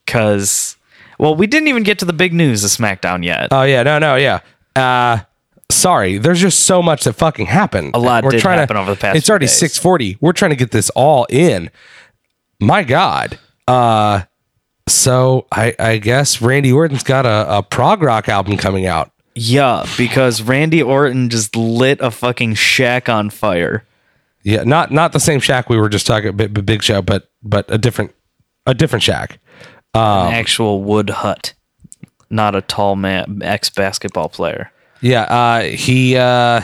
[0.06, 0.76] because
[1.18, 3.48] well, we didn't even get to the big news of SmackDown yet.
[3.50, 4.40] Oh yeah, no, no, yeah.
[4.74, 5.20] Uh
[5.70, 6.18] sorry.
[6.18, 7.94] There's just so much that fucking happened.
[7.94, 9.56] A lot did trying happen to, over the past It's few already days.
[9.56, 10.16] six forty.
[10.20, 11.70] We're trying to get this all in.
[12.60, 13.38] My God.
[13.68, 14.22] Uh
[14.88, 19.10] so I I guess Randy Orton's got a, a prog rock album coming out.
[19.34, 23.84] yeah, because Randy Orton just lit a fucking shack on fire.
[24.42, 27.64] Yeah, not not the same Shack we were just talking about, Big Show, but but
[27.68, 28.14] a different
[28.66, 29.40] a different Shack.
[29.94, 31.54] Um, An actual wood hut,
[32.28, 34.70] not a tall man, ex basketball player.
[35.00, 36.16] Yeah, uh, he.
[36.16, 36.60] Uh,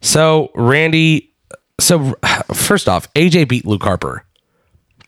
[0.00, 1.32] so Randy.
[1.80, 2.16] So
[2.54, 4.26] first off, AJ beat Luke Harper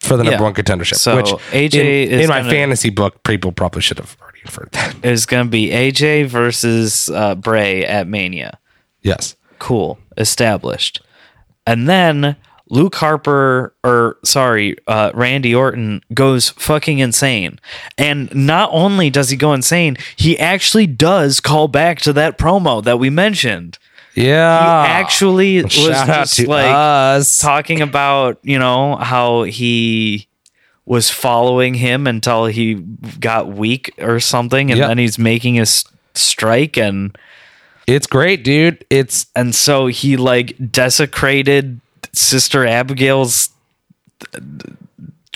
[0.06, 0.42] for the number Yeah.
[0.42, 0.96] one contendership.
[0.96, 4.38] So which AJ in, is in my gonna- fantasy book, people probably should have already
[4.42, 4.94] inferred that.
[5.04, 8.58] Is going to be AJ versus uh, Bray at Mania.
[9.02, 9.36] yes.
[9.58, 9.98] Cool.
[10.18, 11.00] Established.
[11.66, 12.36] And then
[12.68, 17.58] Luke Harper, or sorry, uh, Randy Orton goes fucking insane.
[17.96, 22.84] And not only does he go insane, he actually does call back to that promo
[22.84, 23.78] that we mentioned.
[24.16, 24.84] He Yeah.
[24.88, 25.72] actually was.
[25.72, 27.38] Shout out just like us.
[27.38, 30.26] talking about, you know, how he
[30.86, 32.74] was following him until he
[33.20, 34.70] got weak or something.
[34.70, 34.88] And Yep.
[34.88, 37.16] then he's making his strike and
[37.86, 38.84] It's great, dude.
[38.90, 41.80] It's and so he like desecrated
[42.12, 43.50] sister abigail's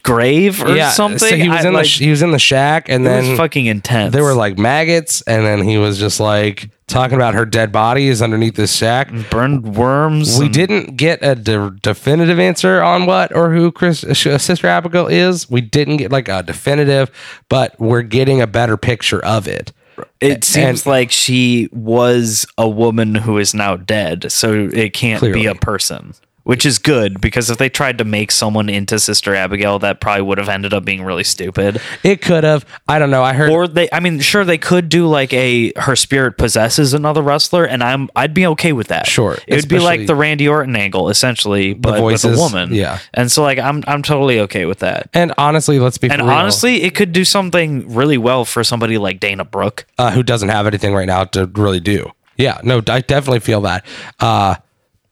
[0.02, 0.90] grave or yeah.
[0.90, 3.04] something So he was I, in like, the sh- he was in the shack, and
[3.06, 6.70] it then was fucking intense there were like maggots, and then he was just like
[6.90, 9.10] talking about her dead body is underneath this shack.
[9.30, 14.04] burned worms We and- didn't get a de- definitive answer on what or who Chris
[14.04, 15.48] uh, Sister Abigail is.
[15.50, 17.10] We didn't get like a definitive,
[17.48, 19.72] but we're getting a better picture of it.
[20.20, 25.22] it seems and- like she was a woman who is now dead so it can't
[25.22, 26.14] be a person
[26.44, 30.22] which is good because if they tried to make someone into sister abigail that probably
[30.22, 32.64] would have ended up being really stupid It could have.
[32.88, 33.22] I don't know.
[33.22, 33.50] I heard.
[33.50, 37.64] or they i mean sure they could do like a her spirit possesses another wrestler
[37.64, 40.76] and i'm i'd be okay with that Sure, it would be like the randy orton
[40.76, 42.98] angle essentially but with a woman yeah.
[43.14, 46.30] and so like i'm i'm totally okay with that and honestly, let's be and real,
[46.30, 50.48] honestly it could do something really well for somebody like dana brooke uh, who doesn't
[50.48, 52.10] have anything right now to really do.
[52.36, 53.84] Yeah, no, I definitely feel that.
[54.18, 54.54] Uh,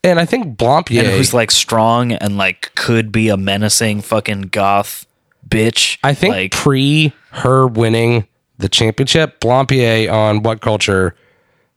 [0.05, 4.43] and I think Blampied, and who's like strong and like could be a menacing fucking
[4.43, 5.07] goth
[5.49, 8.27] bitch I think like pre her winning
[8.59, 11.15] the championship, Blampied on What Culture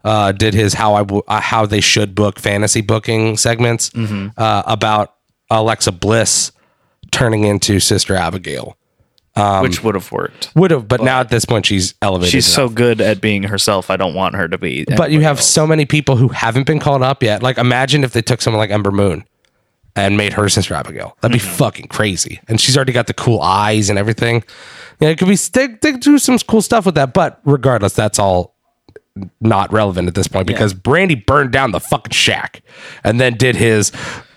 [0.04, 4.30] uh, did his how I w- uh, how they should book fantasy booking segments Mm-hmm.
[4.38, 5.16] uh, about
[5.50, 6.52] Alexa Bliss
[7.12, 8.78] turning into Sister Abigail.
[9.62, 12.32] Which would have worked Would have, but, now at this point she's elevated.
[12.32, 15.38] she's so good at being herself i don't want her to be But you have
[15.38, 15.48] else.
[15.48, 17.42] so many people who haven't been called up yet.
[17.42, 19.24] Like imagine if they took someone like Ember Moon
[19.96, 21.18] and made her Sister Abigail.
[21.22, 21.56] That'd be Mm-hmm.
[21.58, 22.40] fucking crazy.
[22.48, 24.44] And she's already got the cool eyes and everything.
[25.00, 28.20] Yeah, it could be they, they do some cool stuff with that, but regardless, that's
[28.20, 28.56] all
[29.42, 32.62] not relevant at this point because Brandy burned down the fucking shack
[33.04, 33.92] and then did his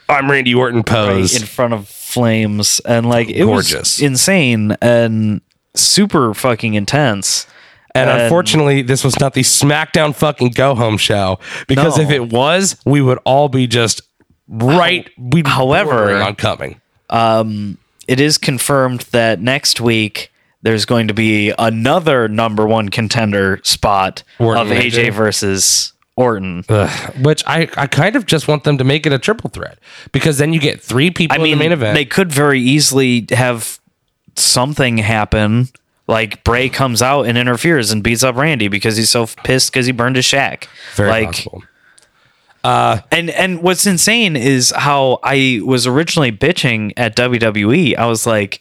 [0.08, 1.40] I'm Randy Orton pose.
[1.40, 3.98] in front of flames and like it Gorgeous.
[3.98, 5.40] was insane and
[5.74, 7.46] super fucking intense.
[7.94, 11.38] And And- unfortunately, this was not the SmackDown fucking go home show
[11.68, 12.04] because No.
[12.04, 14.00] if it was, we would all be just
[14.48, 15.08] right.
[15.18, 16.80] We'd however- on coming.
[17.10, 20.30] Um, It is confirmed that next week
[20.62, 25.12] there's going to be another number one contender spot of AJ AJ?
[25.14, 26.64] versus Orton.
[26.68, 29.78] Ugh, which I, I kind of just want them to make it a triple threat
[30.12, 31.94] because then you get three people I mean, in the main event.
[31.96, 33.80] they could very easily have
[34.36, 35.68] something happen.
[36.06, 39.86] Like Bray comes out and interferes and beats up Randy because he's so pissed because
[39.86, 40.68] he burned his shack.
[40.94, 41.62] Very like, possible.
[42.62, 47.96] Uh, and and what's insane is how I was originally bitching at WWE.
[47.96, 48.60] I was like,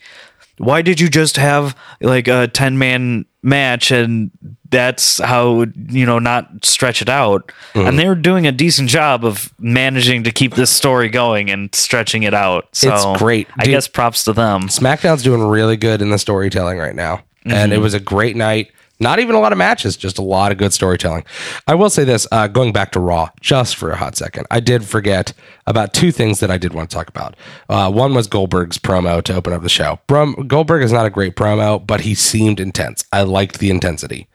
[0.58, 4.32] why did you just have like a 10 man match and
[4.70, 7.88] that's how you know not stretch it out Mm-hmm.
[7.88, 11.74] and they were doing a decent job of managing to keep this story going and
[11.74, 13.48] stretching it out so It's great.
[13.58, 17.24] i guess props to them SmackDown's doing really good in the storytelling right now.
[17.46, 18.72] And it was a great night.
[19.00, 21.26] Not even a lot of matches, just a lot of good storytelling.
[21.68, 24.60] I will say this, uh, going back to Raw, just for a hot second, I
[24.60, 25.34] did forget
[25.66, 27.36] about two things that I did want to talk about.
[27.68, 30.00] Uh, one was Goldberg's promo to open up the show.
[30.08, 33.04] Brum, Goldberg is not a great promo, but he seemed intense.
[33.12, 34.28] I liked the intensity.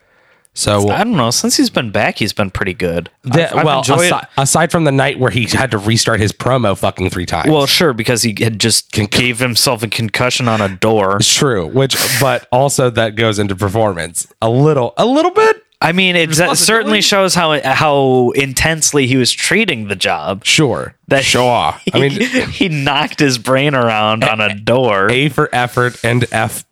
[0.55, 3.65] So i don't know since he's been back he's been pretty good that, I've- I've
[3.65, 7.11] well, enjoyed- aside, aside from the night where he had to restart his promo fucking
[7.11, 7.49] three times.
[7.49, 11.67] well sure because he had just gave himself a concussion on a door it's true.
[11.67, 15.63] Which, but also that goes into performance a little, a little bit.
[15.81, 20.43] I mean, it certainly shows how how intensely he was treating the job.
[20.43, 20.93] Sure.
[21.07, 21.73] That sure.
[21.93, 22.11] I mean,
[22.49, 25.09] he knocked his brain around on a door.
[25.09, 26.65] A for effort and F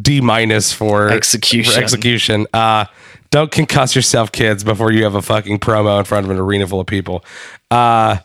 [0.00, 1.72] D minus for Execution.
[1.74, 2.46] For execution.
[2.54, 2.84] Uh,
[3.32, 6.66] don't concuss yourself, kids, before you have a fucking promo in front of an arena
[6.68, 7.24] full of people.
[7.70, 8.18] Uh,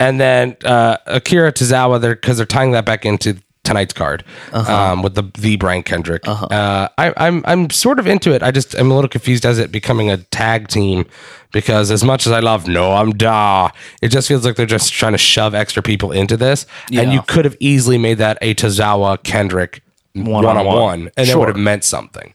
[0.00, 4.24] and then uh, Akira Tozawa, they're because they're tying that back into tonight's card
[4.54, 6.22] um, with the the Brian Kendrick.
[6.26, 8.42] Uh, I, I'm I'm sort of into it.
[8.42, 11.04] I just I'm a little confused as it becoming a tag team
[11.52, 13.70] because as much as I love Noam Dar,
[14.00, 17.20] it just feels like they're just trying to shove extra people into this, and you
[17.22, 19.82] could have easily made that a Tozawa Kendrick
[20.14, 21.40] one on one, and it Sure.
[21.40, 22.32] would have meant something.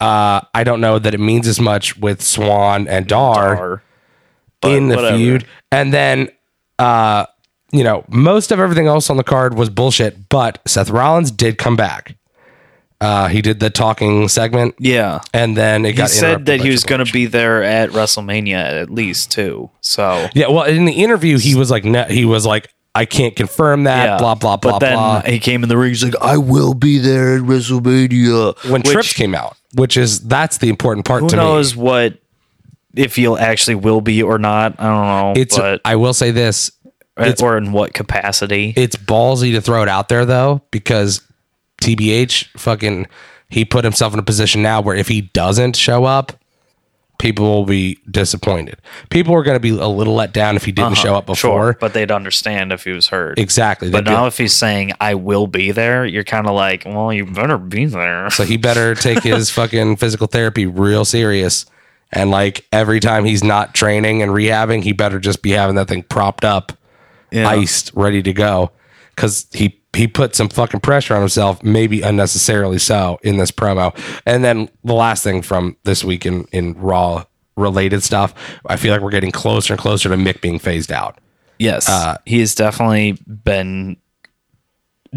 [0.00, 3.82] Uh, I don't know that it means as much with Swann and Dar
[4.60, 5.16] but in the whatever.
[5.16, 5.46] feud.
[5.72, 6.28] And then,
[6.78, 7.26] uh,
[7.72, 11.58] you know, most of everything else on the card was bullshit, but Seth Rollins did
[11.58, 12.16] come back.
[12.98, 15.20] Uh, he did the talking segment, Yeah.
[15.34, 18.54] and then it He got said that he was going to be there at WrestleMania
[18.54, 19.68] at least too.
[19.82, 23.84] So Yeah, well, in the interview, he was like, he was like, I can't confirm
[23.84, 24.04] that.
[24.04, 24.18] yeah.
[24.18, 25.20] Blah blah blah But then blah.
[25.22, 25.90] he came in the ring.
[25.90, 28.70] He's like, I will be there at WrestleMania.
[28.70, 31.82] When which- Trips came out, which is that's the important part who to knows me.
[31.82, 32.18] what
[32.94, 34.74] if he'll actually will be or not?
[34.80, 35.40] I don't know.
[35.40, 36.70] It's but I will say this:
[37.18, 38.72] it's or in what capacity?
[38.76, 41.20] it's ballsy to throw it out there though because
[41.82, 43.06] TBH fucking
[43.48, 46.32] he put himself in a position now where if he doesn't show up,
[47.18, 48.78] people will be disappointed.
[49.10, 51.50] People are going to be a little let down if he didn't show up before.
[51.50, 51.72] Uh-huh.
[51.72, 53.38] Sure, but they'd understand if he was hurt.
[53.38, 53.90] Exactly.
[53.90, 57.26] But now, if he's saying "I will be there," you're kind of like, "Well, you
[57.26, 61.66] better be there." so he better take his fucking physical therapy real serious.
[62.12, 65.88] And like every time he's not training and rehabbing, he better just be having that
[65.88, 66.72] thing propped up,
[67.32, 67.48] Yeah.
[67.48, 68.70] iced, ready to go.
[69.16, 73.96] Cause he he put some fucking pressure on himself, maybe unnecessarily so, in this promo.
[74.26, 77.24] And then the last thing from this week in, in Raw
[77.56, 78.34] related stuff,
[78.66, 81.18] I feel like we're getting closer and closer to Mick being phased out.
[81.58, 83.96] Yes, Uh, he has definitely been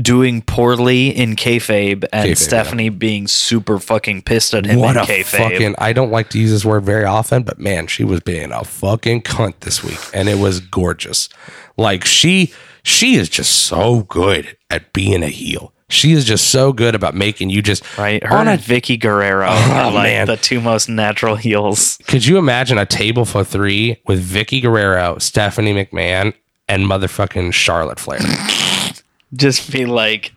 [0.02, 5.02] doing poorly in kayfabe, and Kayfabe, Stephanie being super fucking pissed at him What in
[5.02, 5.26] a kayfabe.
[5.26, 8.52] fucking I don't like to use this word very often, but man, she was being
[8.54, 11.28] a fucking cunt this week and it was gorgeous.
[11.76, 12.54] Like she
[12.90, 15.74] she is just so good at being a heel.
[15.90, 19.00] She is just so good about making you just right, her on and a Vickie
[19.00, 20.28] Guerrero oh, are like man.
[20.28, 22.00] the two most natural heels.
[22.08, 26.34] Could you imagine a table for 3 with Vickie Guerrero, Stephanie McMahon
[26.68, 28.20] and motherfucking Charlotte Flair?
[29.34, 30.34] Just be like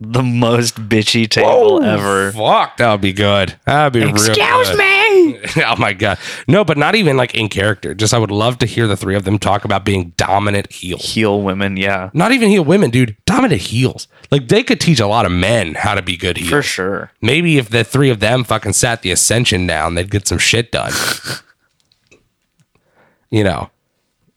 [0.00, 2.32] the most bitchy table ever.
[2.32, 3.54] Fuck, that would be good.
[3.64, 4.99] That'd be real Excuse me.
[5.66, 6.18] oh my god.
[6.46, 7.94] No, but not even like in character.
[7.94, 11.12] Just I would love to hear the three of them talk about being dominant heels.
[11.12, 13.16] Heel women, yeah, Not even heel women, dude.
[13.24, 14.08] Dominant heels.
[14.30, 16.50] Like they could teach a lot of men how to be good heels.
[16.50, 17.12] for sure.
[17.20, 20.72] Maybe if the three of them fucking sat the ascension down, they'd get some shit
[20.72, 20.92] done.
[23.30, 23.70] you know,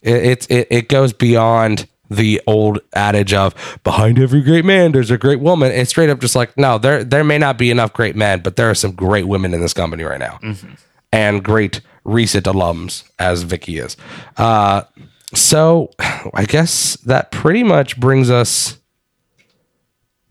[0.02, 5.10] it, it's it, it goes beyond the old adage of behind every great man there's
[5.10, 5.72] a great woman.
[5.72, 8.56] It's straight up just like no, there there may not be enough great men, but
[8.56, 10.74] there are some great women in this company right now, mm-hmm.
[11.14, 13.96] And great recent alums as Vickie is.
[14.36, 14.82] Uh,
[15.32, 15.90] so
[16.34, 18.78] I guess that pretty much brings us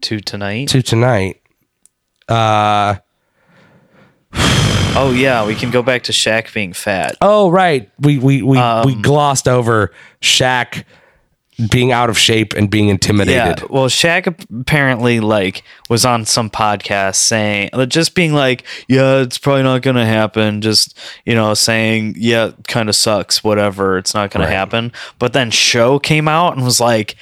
[0.01, 0.67] To tonight.
[0.69, 1.41] to tonight.
[2.27, 2.95] Uh,
[4.95, 7.15] oh yeah, we can go back to Shaq being fat.
[7.21, 10.84] Oh right, we we we, we Um, glossed over Shaq
[11.70, 13.59] being out of shape and being intimidated.
[13.61, 13.68] Yeah.
[13.70, 14.28] Well, Shaq
[14.61, 19.95] apparently like was on some podcast saying just being like, "Yeah, it's probably not going
[19.95, 23.43] to happen." Just you know, saying, "Yeah, kind of sucks.
[23.43, 24.51] Whatever, it's not going Right.
[24.51, 27.16] to happen." But then Show came out and was like,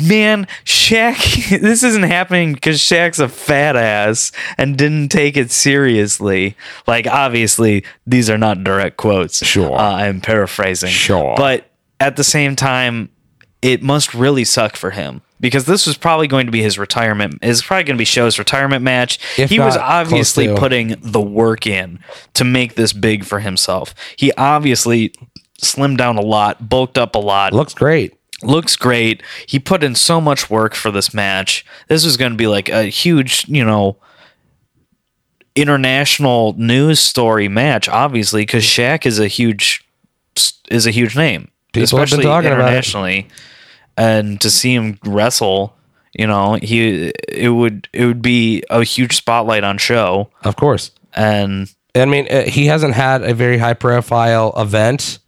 [0.00, 6.56] "Man, Shaq, this isn't happening because Shaq's a fat ass and didn't take it seriously."
[6.86, 9.44] Like, obviously, these are not direct quotes.
[9.44, 9.76] Sure.
[9.76, 10.90] uh, I'm paraphrasing.
[10.90, 11.34] Sure.
[11.36, 11.66] but
[12.00, 13.08] at the same time,
[13.62, 17.38] it must really suck for him because this was probably going to be his retirement.
[17.42, 19.18] It's probably going to be Show's retirement match.
[19.38, 22.00] If he was obviously putting the work in
[22.34, 23.94] to make this big for himself.
[24.16, 25.14] He obviously
[25.60, 28.14] slimmed down a lot, bulked up a lot, Looks great.
[28.42, 29.22] looks great.
[29.46, 31.64] He put in so much work for this match.
[31.88, 33.96] This was going to be like a huge, you know,
[35.54, 37.88] international news story match.
[37.88, 39.84] Obviously, because Shaq is a huge
[40.70, 42.62] is a huge name, People have been talking about it.
[42.68, 43.28] internationally.
[43.96, 45.76] And to see him wrestle,
[46.18, 50.30] you know, he it would it would be a huge spotlight on show.
[50.44, 50.90] Of course.
[51.14, 55.18] And I mean, uh, he hasn't had a very high profile event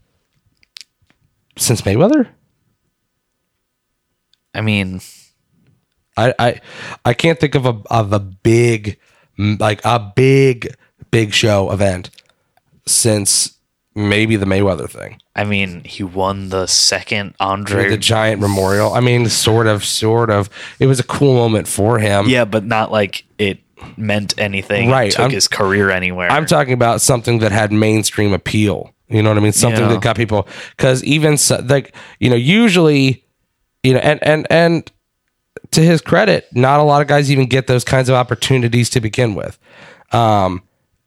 [1.57, 2.29] since Mayweather.
[4.55, 5.01] I mean,
[6.17, 6.61] I I
[7.05, 8.99] I can't think of a of a big
[9.39, 10.75] like a big
[11.11, 12.11] big show event
[12.87, 13.54] since
[13.95, 15.21] maybe the Mayweather thing.
[15.37, 17.89] I mean, he won the second Andre.
[17.91, 18.93] The giant memorial.
[18.95, 20.49] I mean, sort of, sort of.
[20.79, 22.29] It was a cool moment for him.
[22.29, 23.59] yeah, but not like it
[23.97, 24.91] meant anything.
[24.91, 26.31] Right, Took I'm- his career anywhere.
[26.31, 28.91] I'm talking about something that had mainstream appeal.
[29.09, 29.53] You know what I mean?
[29.53, 29.89] Something Yeah.
[29.89, 33.25] that got people because even so, like you know, usually,
[33.83, 34.91] you know, and and and
[35.73, 39.01] to his credit, not a lot of guys even get those kinds of opportunities to
[39.01, 39.59] begin with.
[40.13, 40.63] Um,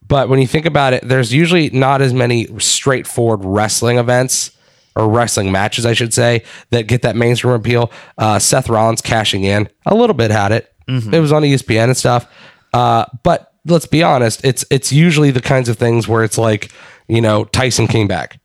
[0.08, 4.51] but when you think about it, there's usually not as many straightforward wrestling events
[4.95, 7.91] or wrestling matches, I should say, that get that mainstream appeal.
[8.18, 10.74] Uh, Seth Rollins cashing in a little bit had it.
[11.14, 12.32] It was on ESPN and stuff.
[12.74, 16.72] Uh, but let's be honest, it's it's usually the kinds of things where it's like,
[17.08, 18.39] you know, Tyson came back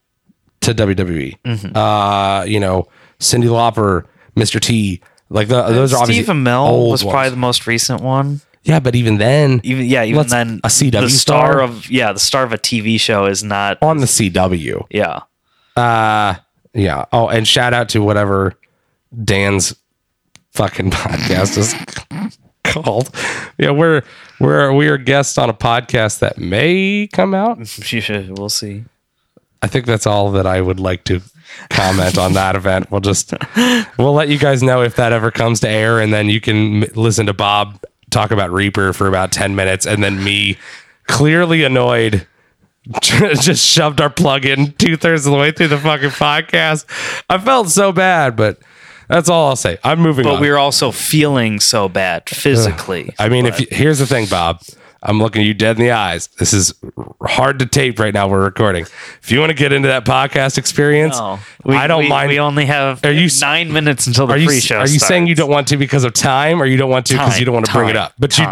[0.61, 1.37] to WWE.
[1.75, 2.87] Uh, you know,
[3.19, 4.05] Cyndi Lauper,
[4.35, 4.59] Mr.
[4.59, 7.11] T, like the, those are obviously Amell was ones.
[7.13, 8.41] probably the most recent one.
[8.63, 11.61] Yeah, but even then, Even yeah, even then, a CW the star, star?
[11.61, 13.77] of yeah, the star of a TV show is not.
[13.81, 14.85] on the CW.
[14.89, 15.21] Yeah,
[15.75, 16.35] Uh
[16.73, 17.05] yeah.
[17.11, 18.53] Oh, and shout out to whatever
[19.23, 19.75] Dan's
[20.53, 21.75] fucking podcast is
[22.63, 23.09] called.
[23.57, 24.01] Yeah, we're
[24.39, 27.57] we're we are guests on a podcast that may come out.
[28.37, 28.85] we'll see.
[29.61, 31.21] I think that's all that I would like to
[31.69, 32.91] comment on that event.
[32.91, 33.33] We'll just
[33.97, 36.83] we'll let you guys know if that ever comes to air, and then you can
[36.83, 37.79] m- listen to Bob
[38.13, 40.57] talk about Reaper for about ten minutes, and then me
[41.07, 42.27] clearly annoyed.
[43.01, 46.83] just shoved our plug in two thirds of the way through the fucking podcast.
[47.29, 48.59] I felt so bad, but
[49.07, 49.77] that's all I'll say.
[49.85, 50.41] I'm moving But on.
[50.41, 53.13] we were also feeling so bad physically.
[53.17, 54.61] I mean, if you, here's the thing, Bob,
[55.05, 56.27] I'm looking you dead in the eyes.
[56.39, 56.73] This is
[57.21, 58.29] hard to tape right now.
[58.29, 58.83] We're recording.
[59.21, 62.29] If you want to get into that podcast experience, No, we, I don't we- mind.
[62.29, 64.77] We only have Are you nine minutes until the you pre-show.
[64.77, 67.15] are you saying you don't want to because of time, or you don't want to
[67.15, 68.13] because you don't want to bring it up?
[68.17, 68.47] But you,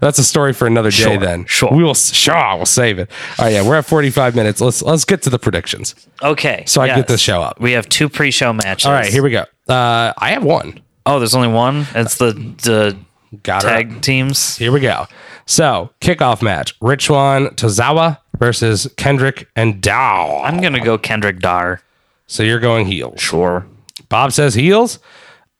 [0.00, 0.96] that's a story for another day.
[0.96, 1.70] Sure, then sure.
[1.72, 1.94] we will.
[1.94, 3.08] Sure, we'll save it.
[3.38, 4.60] All right, yeah, we're at 45 minutes.
[4.60, 5.94] Let's let's get to the predictions.
[6.20, 7.08] Okay, So I can get yes.
[7.10, 7.60] this show up.
[7.60, 8.86] We have two pre-show matches.
[8.86, 9.44] All right, here we go.
[9.68, 10.80] Uh, I have one.
[11.06, 11.86] Oh, there's only one.
[11.94, 12.96] It's the the
[13.42, 14.56] Got tag teams.
[14.58, 15.06] Here we go.
[15.46, 20.42] So kickoff match: Rich Swann Tozawa versus Kendrick and Dar.
[20.44, 21.80] I'm gonna go Kendrick Dar.
[22.26, 23.20] So you're going heels.
[23.20, 23.66] Sure.
[24.08, 24.98] Bob says heels.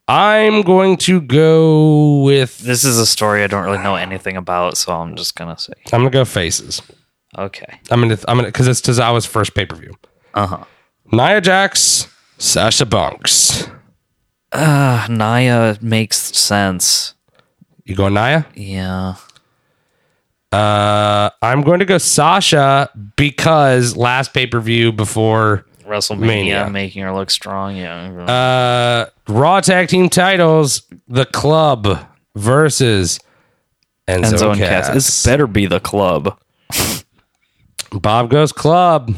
[0.08, 2.58] I'm going to go with.
[2.58, 5.72] This is a story I don't really know anything about, so I'm just gonna say
[5.92, 6.82] I'm gonna go faces.
[7.38, 7.78] okay.
[7.90, 8.18] I'm gonna.
[8.28, 9.94] I'm gonna because it's Tozawa's first pay per view.
[10.34, 10.64] Uh huh.
[11.12, 12.08] Nia Jax,
[12.38, 13.68] Sasha Banks.
[14.50, 17.14] Uh, Nia makes sense.
[17.84, 18.46] You going Nia?
[18.54, 19.14] Yeah.
[20.52, 26.70] Uh, I'm going to go Sasha because last pay per view before WrestleMania Mania.
[26.70, 27.76] making her look strong.
[27.76, 28.10] Yeah.
[28.24, 33.18] uh Raw Tag Team Titles, the Club versus
[34.08, 34.86] Enzo, Enzo and Cass.
[34.86, 34.94] Cass.
[34.94, 36.38] This better be the club.
[37.92, 39.14] Bob goes Club.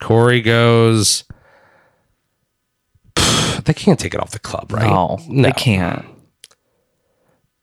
[0.00, 1.24] Corey goes
[3.64, 4.86] They can't take it off the club, right?
[4.88, 6.04] No, they can't.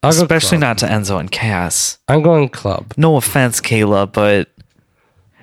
[0.03, 1.97] I'll Especially not to Enzo and Cass.
[2.09, 2.93] I'm going club.
[2.97, 4.49] No offense, Kayla, but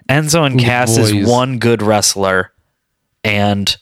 [0.09, 1.11] Enzo and You Cass boys.
[1.13, 2.53] is one good wrestler
[3.25, 3.75] and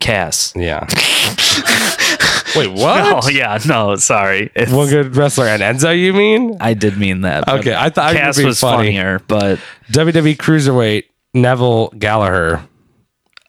[0.00, 0.52] Cass.
[0.56, 0.86] Yeah.
[2.56, 3.24] Wait, what?
[3.24, 4.50] Oh yeah, no, sorry.
[4.54, 6.56] It's- One good wrestler and Enzo, you mean?
[6.60, 7.44] I did mean that.
[7.46, 8.88] but Okay, I thought Cass being was funny.
[8.88, 9.58] funnier, but
[9.92, 12.62] WWE Cruiserweight, Neville Gallagher.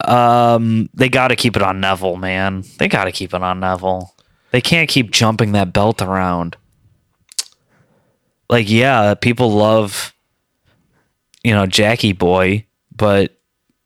[0.06, 2.64] um, they got to keep it on Neville, man.
[2.78, 4.14] They got to keep it on Neville.
[4.52, 6.58] They can't keep jumping that belt around.
[8.50, 10.14] Like, yeah, people love,
[11.44, 13.38] you know, Jackie Boy, but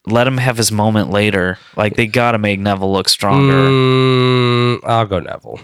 [0.06, 1.58] let him have his moment later.
[1.76, 3.54] Like, they got to make Neville look stronger.
[3.54, 5.60] Mm, I'll go Neville.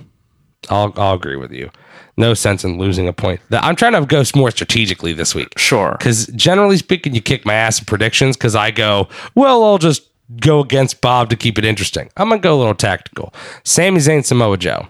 [0.69, 1.69] I'll I'll agree with you.
[2.17, 3.39] No sense in losing a point.
[3.49, 5.57] I'm trying to go more strategically this week.
[5.57, 5.95] Sure.
[5.97, 10.08] Because generally speaking, you kick my ass in predictions because I go, well, I'll just
[10.39, 12.09] go against Bob to keep it interesting.
[12.17, 13.33] I'm going to go a little tactical.
[13.63, 14.87] Sami Zayn, Samoa Joe.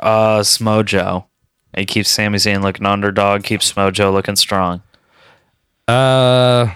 [0.00, 1.26] Uh, Smojo.
[1.74, 4.82] It keeps Sami Zayn looking underdog, keeps Smojo looking strong.
[5.88, 6.72] Uh,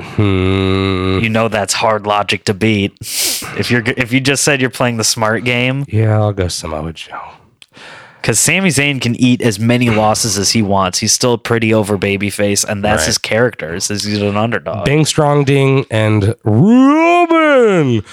[0.00, 1.18] hmm.
[1.22, 2.92] You know that's hard logic to beat.
[3.00, 6.92] If you're if you just said you're playing the smart game, Yeah, I'll go Samoa
[6.92, 7.20] Joe.
[8.22, 11.00] Because Sami Zayn can eat as many losses as he wants.
[11.00, 13.06] He's still pretty over babyface, and that's Right.
[13.06, 13.74] his character.
[13.74, 14.84] Is he's an underdog.
[14.84, 18.04] Bing Strong Ding and Robin.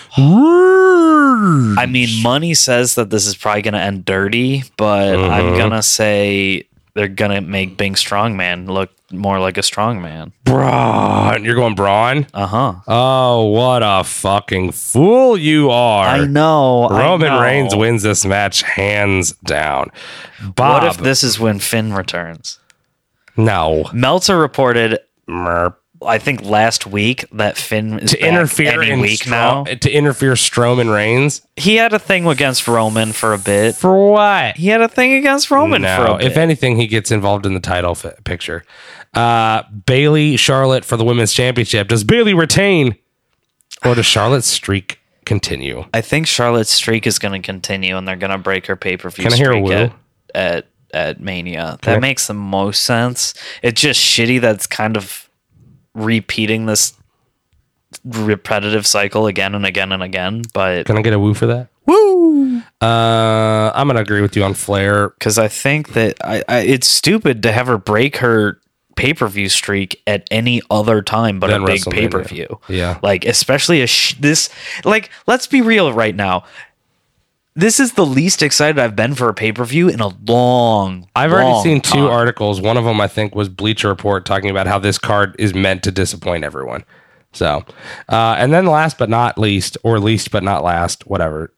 [1.77, 5.57] I mean, money says that this is probably going to end dirty, but I'm mm-hmm.
[5.57, 6.65] gonna say
[6.99, 10.33] they're gonna make Bing Strongman look more like a strongman.
[10.43, 11.45] Braun.
[11.45, 12.27] You're going Braun?
[12.33, 12.73] Uh huh.
[12.89, 16.07] Oh, what a fucking fool you are.
[16.07, 16.83] I know.
[16.83, 17.41] I Roman know.
[17.41, 19.91] Reigns wins this match hands down.
[20.55, 20.83] Bob.
[20.83, 22.59] What if this is when Finn returns?
[23.37, 23.89] No.
[23.93, 25.75] Meltzer reported, Merp.
[26.05, 29.63] I think last week, that Finn is To interfere in week Stro- now.
[29.65, 33.75] to interfere Strowman Reigns He had a thing against Roman for a bit.
[33.75, 34.55] for what?
[34.55, 36.27] He had a thing against Roman for No, a bit.
[36.27, 38.63] if anything, he gets involved in the title fi- picture.
[39.13, 41.87] Uh, Bayley Charlotte for the women's championship.
[41.89, 42.95] Does Bayley retain,
[43.83, 45.83] or does Charlotte's streak continue?
[45.93, 48.97] I think Charlotte's streak is going to continue, and they're going to break her pay
[48.97, 49.71] per view Can I hear a woo?
[49.73, 49.91] at,
[50.33, 51.77] at at Mania.
[51.83, 53.33] That I- makes the most sense.
[53.61, 55.28] It's just shitty that's kind of
[55.93, 56.93] repeating this
[58.03, 60.43] repetitive cycle again and again and again.
[60.53, 61.69] But Can I get a woo for that?
[61.85, 62.61] Woo!
[62.81, 65.09] Uh, I'm gonna agree with you on Flair.
[65.09, 68.59] because I think that I, I, it's stupid to have her break her
[68.95, 71.91] pay per view streak at any other time but Than a big WrestleMania.
[71.93, 72.59] pay per view.
[72.67, 72.99] Yeah.
[73.01, 74.49] like especially a sh- this.
[74.85, 76.43] Like, let's be real right now.
[77.55, 81.01] This is the least excited I've been for a pay per view in a long.
[81.01, 81.09] Time.
[81.15, 82.07] I've already seen two time.
[82.07, 82.61] articles.
[82.61, 85.83] One of them, I think, was Bleacher Report talking about how this card is meant
[85.83, 86.85] to disappoint everyone.
[87.33, 87.63] So,
[88.07, 91.53] uh, and then last but not least, or least but not last, whatever,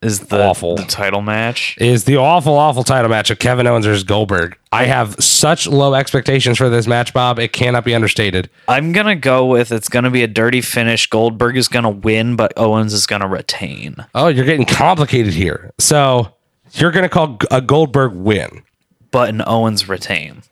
[0.00, 0.76] Is the awful.
[0.76, 1.76] the title match?
[1.78, 4.56] is the awful, awful title match of Kevin Owens versus Goldberg.
[4.70, 7.38] I have such low expectations for this match, Bob.
[7.38, 8.48] It cannot be understated.
[8.68, 11.08] I'm gonna go with it's gonna be a dirty finish.
[11.08, 13.96] Goldberg is gonna win, but Owens is gonna retain.
[14.14, 15.72] Oh, you're getting complicated here.
[15.78, 16.32] So
[16.72, 18.62] you're going to call a Goldberg win.
[19.10, 20.42] But an Owens retain.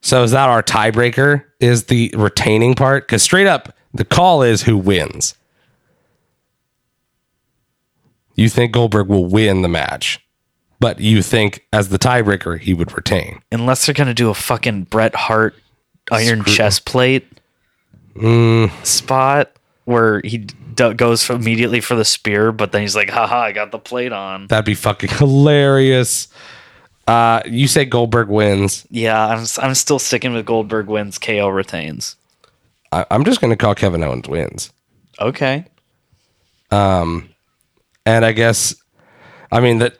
[0.00, 1.44] So is that our tiebreaker?
[1.60, 3.06] Is the retaining part?
[3.06, 5.34] Because straight up, the call is who wins.
[8.34, 10.20] You think Goldberg will win the match,
[10.80, 13.40] but you think as the tiebreaker he would retain.
[13.52, 15.54] unless they're gonna do a fucking Bret Hart
[16.10, 17.26] iron chest plate
[18.16, 18.70] Mm.
[18.86, 19.50] spot
[19.86, 23.52] where he d- goes for immediately for the spear, but then he's like, "Haha, I
[23.52, 26.28] got the plate on." That'd be fucking hilarious.
[27.08, 28.86] Uh, you say Goldberg wins.
[28.90, 32.16] Yeah, I'm I'm still sticking with Goldberg wins, KO retains.
[32.92, 34.72] I, I'm just going to call Kevin Owens wins.
[35.20, 35.64] Okay,
[38.06, 38.74] And I guess,
[39.50, 39.98] I mean that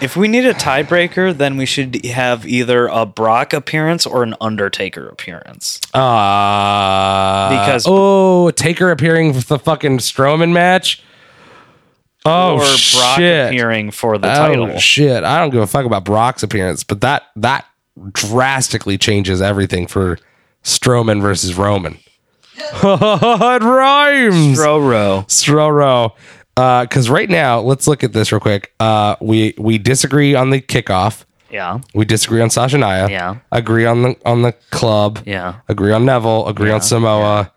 [0.00, 4.34] if we need a tiebreaker, then we should have either a Brock appearance or an
[4.40, 5.78] Undertaker appearance.
[5.94, 11.02] Uh, Because- oh, Taker appearing for the fucking Strowman match.
[12.24, 13.48] Oh or Brock shit!
[13.48, 14.78] appearing for the oh title.
[14.78, 15.24] shit!
[15.24, 17.66] I don't give a fuck about Brock's appearance, but that that
[18.12, 20.18] drastically changes everything for
[20.62, 21.98] Strowman versus Roman.
[22.56, 24.56] it rhymes.
[24.56, 25.26] Roro.
[25.26, 26.12] Stroro.
[26.54, 28.72] Because right now, let's look at this real quick.
[28.78, 31.24] Uh, we we disagree on the kickoff.
[31.50, 31.80] Yeah.
[31.94, 33.08] We disagree on Sasha Nia.
[33.08, 33.36] Yeah.
[33.50, 35.20] Agree on the on the club.
[35.26, 35.56] Yeah.
[35.68, 36.48] Agree on Neville.
[36.48, 37.52] Agree on Samoa.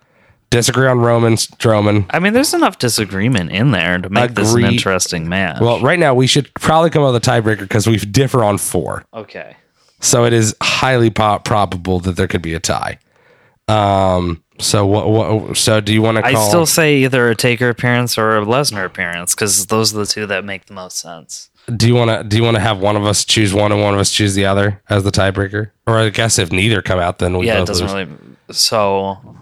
[0.50, 2.06] Disagree on Roman Strowman.
[2.12, 5.60] I mean, there's enough disagreement in there to make this an interesting match.
[5.60, 8.58] Well, right now we should probably come up with a tiebreaker because we differ on
[8.58, 9.04] four.
[9.14, 9.58] okay.
[10.02, 13.00] So it is highly po- probable that there could be a tie.
[13.68, 15.10] Um, So what?
[15.10, 16.48] what so do you want to I call?
[16.48, 20.26] still say either a Taker appearance or a Lesnar appearance because those are the two
[20.28, 21.50] that make the most sense.
[21.76, 22.24] do you want to?
[22.24, 24.34] Do you want to have one of us choose one and one of us choose
[24.34, 25.72] the other as the tiebreaker?
[25.86, 28.08] Or I guess if neither come out, then we yeah, it doesn't lose.
[28.08, 28.18] really.
[28.52, 29.36] So,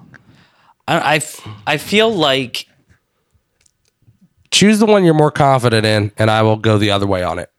[0.87, 1.21] I
[1.67, 2.67] I feel like
[4.49, 7.37] choose the one you're more confident in, and I will go the other way on
[7.37, 7.51] it.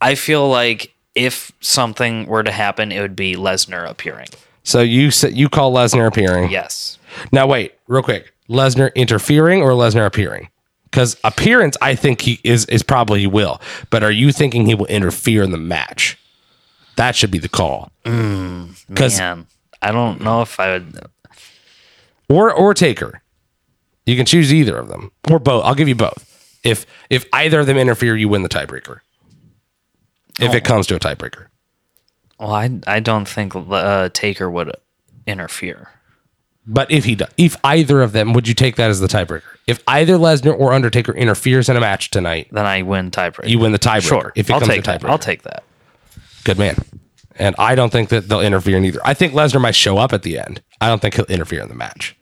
[0.00, 4.28] I feel like if something were to happen, it would be Lesnar appearing.
[4.66, 6.50] So you sa- you call Lesnar appearing.
[6.50, 6.98] Yes.
[7.30, 8.32] Now wait, real quick.
[8.48, 10.48] Lesnar interfering or Lesnar appearing?
[10.90, 13.60] Because appearance, I think he is is probably he will.
[13.90, 16.18] But are you thinking he will interfere in the match?
[16.96, 17.92] That should be the call.
[18.04, 19.46] Mm, because Man,
[19.82, 20.98] I don't know if I would.
[22.28, 23.22] or or Taker,
[24.04, 25.64] you can choose either of them or both.
[25.64, 26.58] I'll give you both.
[26.64, 28.98] If if either of them interfere, you win the tiebreaker.
[30.40, 31.46] If it comes to a tiebreaker,
[32.38, 34.72] Well, I I don't think uh, Taker would
[35.26, 35.88] interfere.
[36.66, 39.42] but if he does, if either of them, would you take that as the tiebreaker?
[39.66, 43.48] If either Lesnar or Undertaker interferes in a match tonight, Then I win tiebreaker.
[43.48, 44.02] you win the tiebreaker.
[44.02, 44.32] Sure.
[44.36, 45.00] If it I'll comes take to that.
[45.02, 45.64] tiebreaker, I'll take that.
[46.44, 46.76] Good man.
[47.38, 49.00] And I don't think that they'll interfere in either.
[49.04, 50.62] I think Lesnar might show up at the end.
[50.80, 52.16] I don't think he'll interfere in the match.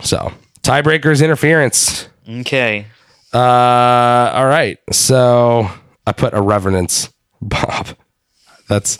[0.00, 0.32] So
[0.62, 2.08] tiebreakers interference.
[2.28, 2.86] Okay.
[3.32, 3.38] Uh,
[4.34, 4.78] all right.
[4.92, 5.68] So
[6.06, 7.12] I put a reverence,
[7.42, 7.88] Bob.
[8.68, 8.98] That's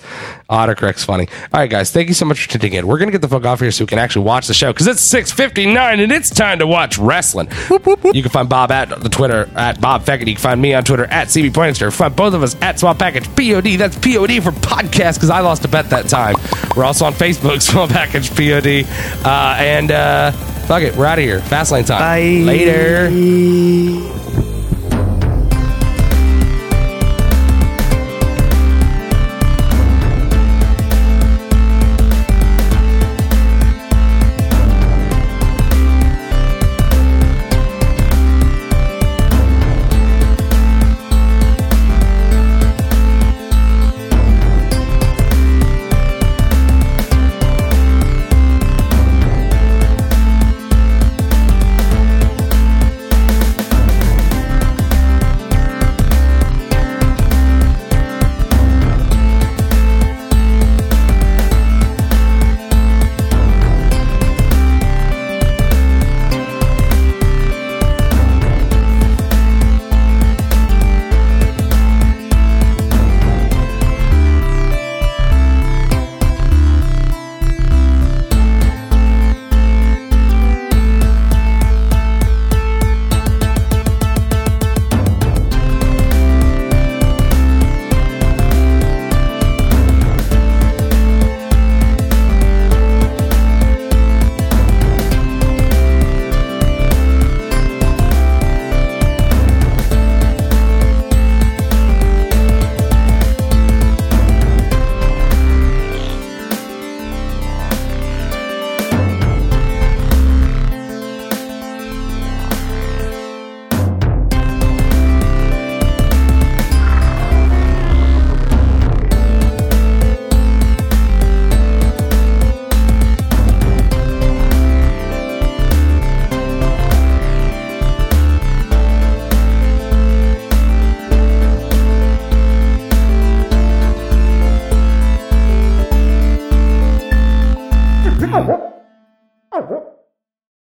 [0.49, 1.29] autocorrect's funny.
[1.53, 1.91] All right, guys.
[1.91, 2.87] Thank you so much for tuning in.
[2.87, 4.87] We're gonna get the fuck off here so we can actually watch the show because
[4.87, 7.49] it's six fifty nine and it's time to watch wrestling.
[7.71, 10.27] You can find Bob at the Twitter at Bob Feckett.
[10.29, 11.93] You can find me on Twitter at CB Poindster.
[11.93, 13.77] Find both of us at Swap Package POD.
[13.79, 16.37] That's POD for podcast because I lost a bet that time.
[16.77, 18.87] We're also on Facebook, Swap Package POD.
[19.27, 20.31] Uh, and uh,
[20.67, 21.41] fuck it, we're out of here.
[21.41, 22.01] Fast lane time.
[22.01, 22.45] Bye.
[22.45, 23.11] Later.